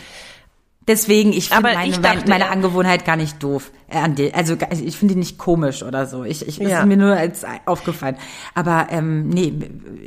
[0.89, 3.71] Deswegen, ich finde meine, dachte, meine Angewohnheit gar nicht doof.
[3.89, 6.25] Äh, also ich finde die nicht komisch oder so.
[6.25, 6.81] Ich, ich ja.
[6.81, 8.17] ist mir nur als aufgefallen.
[8.55, 9.53] Aber ähm, nee,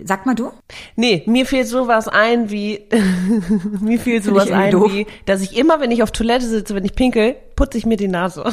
[0.03, 0.51] sag mal du?
[0.95, 2.87] Nee, mir fehlt sowas ein wie
[3.81, 4.91] mir fehlt sowas ein doof.
[4.91, 7.97] wie, dass ich immer, wenn ich auf Toilette sitze, wenn ich pinkel, putze ich mir
[7.97, 8.43] die Nase.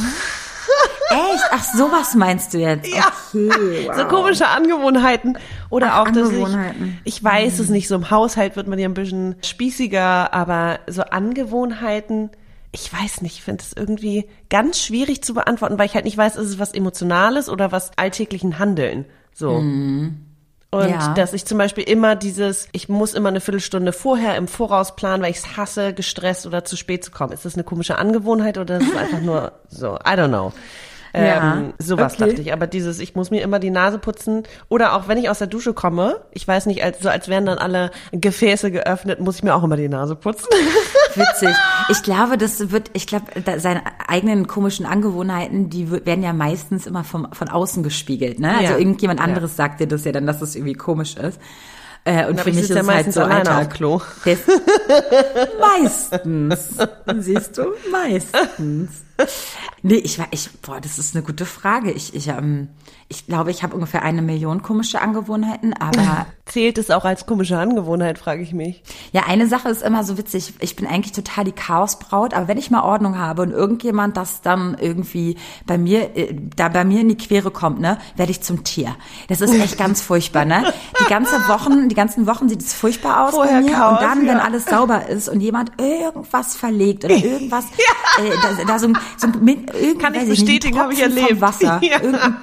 [1.11, 1.45] Echt?
[1.51, 2.89] Ach, sowas meinst du jetzt?
[2.89, 3.13] Ja.
[3.33, 3.97] Okay, wow.
[3.97, 5.39] So komische Angewohnheiten.
[5.69, 6.47] Oder Ach, auch, dass ich,
[7.05, 7.65] ich weiß mhm.
[7.65, 12.31] es nicht, so im Haushalt wird man ja ein bisschen spießiger, aber so Angewohnheiten,
[12.73, 16.17] ich weiß nicht, ich finde es irgendwie ganz schwierig zu beantworten, weil ich halt nicht
[16.17, 19.05] weiß, ist es was Emotionales oder was alltäglichen Handeln.
[19.35, 19.61] So.
[19.61, 20.30] Mhm.
[20.73, 21.15] Und ja.
[21.15, 25.23] dass ich zum Beispiel immer dieses, ich muss immer eine Viertelstunde vorher im Voraus planen,
[25.23, 27.33] weil ich es hasse, gestresst oder zu spät zu kommen.
[27.33, 29.97] Ist das eine komische Angewohnheit oder ist es einfach nur so?
[29.97, 30.53] I don't know.
[31.15, 32.29] Ja, ähm, sowas okay.
[32.29, 32.53] dachte ich.
[32.53, 34.45] Aber dieses, ich muss mir immer die Nase putzen.
[34.69, 37.47] Oder auch wenn ich aus der Dusche komme, ich weiß nicht, als, so als wären
[37.47, 40.49] dann alle Gefäße geöffnet, muss ich mir auch immer die Nase putzen.
[41.15, 41.55] Witzig.
[41.89, 43.25] Ich glaube, das wird, ich glaube,
[43.59, 48.39] seine eigenen komischen Angewohnheiten, die werden ja meistens immer vom, von außen gespiegelt.
[48.39, 48.57] Ne?
[48.57, 48.79] Also ja.
[48.79, 49.65] irgendjemand anderes ja.
[49.65, 51.41] sagt dir das ja dann, dass das irgendwie komisch ist.
[52.05, 53.75] Äh, und für mich ist ja es halt so Alltag.
[53.75, 54.01] Klo.
[55.61, 56.69] meistens.
[57.19, 57.75] Siehst du?
[57.91, 58.91] Meistens.
[59.83, 61.93] Nee, ich war, ich, boah, das ist eine gute Frage.
[61.93, 62.69] Ich, ich, ähm,
[63.11, 66.27] ich glaube, ich habe ungefähr eine Million komische Angewohnheiten, aber.
[66.47, 68.83] Zählt es auch als komische Angewohnheit, frage ich mich.
[69.13, 70.55] Ja, eine Sache ist immer so witzig.
[70.59, 74.43] Ich bin eigentlich total die Chaosbraut, aber wenn ich mal Ordnung habe und irgendjemand das
[74.43, 75.37] dann irgendwie
[75.67, 78.97] bei mir, äh, da bei mir in die Quere kommt, ne, werde ich zum Tier.
[79.29, 80.73] Das ist echt ganz furchtbar, ne?
[81.01, 83.73] Die ganze Wochen, die ganzen Wochen sieht es furchtbar aus Vorher bei mir.
[83.73, 84.33] Chaos, und dann, ja.
[84.33, 88.25] wenn alles sauber ist und jemand irgendwas verlegt oder irgendwas, ja.
[88.25, 91.41] äh, da, da so ein, so ein irgend, Kann ich bestätigen, habe ich erlebt.
[91.41, 92.01] Wasser, ja.
[92.01, 92.37] irgendein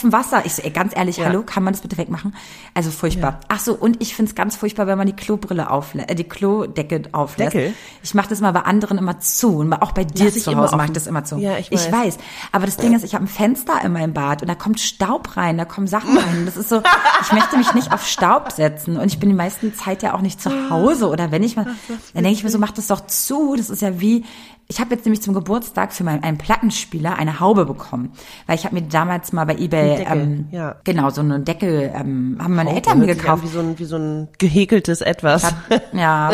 [0.00, 0.46] Tropfen Wasser.
[0.46, 1.26] Ich so, ey, ganz ehrlich, ja.
[1.26, 2.34] hallo, kann man das bitte wegmachen?
[2.74, 3.32] Also furchtbar.
[3.32, 3.40] Ja.
[3.48, 7.02] Ach so, und ich find's ganz furchtbar, wenn man die Klobrille auflässt, äh, die Klodecke
[7.12, 7.54] auflässt.
[7.54, 7.74] Deckel?
[8.02, 10.86] Ich mache das mal bei anderen immer zu und auch bei dir zu Hause mache
[10.88, 11.36] ich das immer zu.
[11.36, 11.86] Ja, ich weiß.
[11.86, 12.18] Ich weiß.
[12.52, 15.36] Aber das Ding ist, ich habe ein Fenster in meinem Bad und da kommt Staub
[15.36, 16.46] rein, da kommen Sachen rein.
[16.46, 16.82] Das ist so,
[17.22, 20.22] ich möchte mich nicht auf Staub setzen und ich bin die meisten Zeit ja auch
[20.22, 21.66] nicht zu Hause oder wenn ich mal,
[22.14, 23.54] dann denke ich mir so, mach das doch zu.
[23.56, 24.24] Das ist ja wie,
[24.70, 28.12] ich habe jetzt nämlich zum Geburtstag für meinen einen Plattenspieler eine Haube bekommen,
[28.46, 30.76] weil ich habe mir damals mal bei eBay ähm, ja.
[30.84, 33.84] genau so eine Deckel ähm, haben meine Haube, Eltern mir gekauft wie so ein wie
[33.84, 35.42] so ein gehäkeltes etwas.
[35.42, 35.54] Hab,
[35.92, 36.32] ja,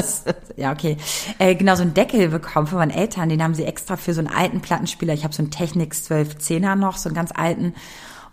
[0.54, 0.98] ja okay,
[1.38, 4.20] äh, genau so ein Deckel bekommen von meinen Eltern, den haben sie extra für so
[4.20, 5.14] einen alten Plattenspieler.
[5.14, 7.72] Ich habe so einen Technics 1210er noch, so einen ganz alten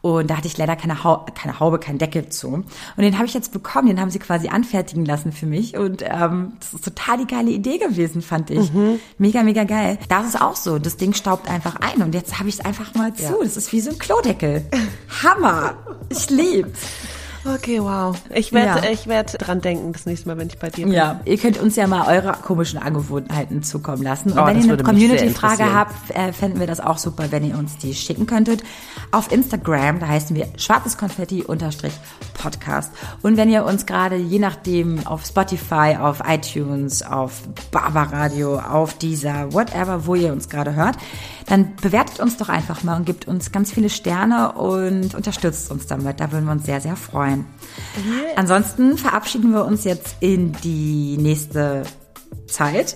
[0.03, 2.49] und da hatte ich leider keine, ha keine Haube, keinen Deckel zu.
[2.49, 5.77] Und den habe ich jetzt bekommen, den haben sie quasi anfertigen lassen für mich.
[5.77, 8.73] Und ähm, das ist total die geile Idee gewesen, fand ich.
[8.73, 8.99] Mhm.
[9.17, 9.97] Mega, mega geil.
[10.09, 10.77] Das ist auch so.
[10.77, 12.01] Das Ding staubt einfach ein.
[12.01, 13.23] Und jetzt habe ich es einfach mal zu.
[13.23, 13.33] Ja.
[13.41, 14.65] Das ist wie so ein Klodeckel.
[15.23, 15.75] Hammer.
[16.09, 16.81] Ich lieb's.
[17.45, 18.15] Okay, wow.
[18.33, 18.91] Ich werde ja.
[18.91, 20.93] ich werd dran denken, das nächste Mal, wenn ich bei dir bin.
[20.93, 24.31] Ja, ihr könnt uns ja mal eure komischen Angewohnheiten zukommen lassen.
[24.31, 27.57] Und oh, wenn ihr eine Community-Frage habt, äh, fänden wir das auch super, wenn ihr
[27.57, 28.63] uns die schicken könntet.
[29.11, 31.93] Auf Instagram, da heißen wir schwarzes Konfetti unterstrich
[32.33, 32.91] Podcast.
[33.21, 39.51] Und wenn ihr uns gerade, je nachdem, auf Spotify, auf iTunes, auf Barbaradio, auf dieser,
[39.53, 40.97] whatever, wo ihr uns gerade hört,
[41.47, 45.87] dann bewertet uns doch einfach mal und gebt uns ganz viele Sterne und unterstützt uns
[45.87, 46.19] damit.
[46.19, 47.32] Da würden wir uns sehr, sehr freuen.
[47.39, 48.36] Yeah.
[48.36, 51.84] Ansonsten verabschieden wir uns jetzt in die nächste
[52.47, 52.95] Zeit.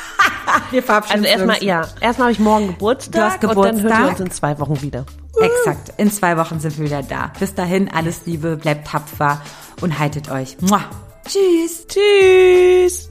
[0.70, 3.92] wir verabschieden also erstmal, ja, erstmal habe ich morgen Geburtstag, du hast Geburtstag und dann
[3.92, 5.04] hören wir uns in zwei Wochen wieder.
[5.40, 7.32] Exakt, in zwei Wochen sind wir wieder da.
[7.38, 9.42] Bis dahin, alles Liebe, bleibt tapfer
[9.80, 10.56] und haltet euch.
[10.60, 10.80] Mua.
[11.26, 11.86] Tschüss.
[11.86, 13.10] Tschüss.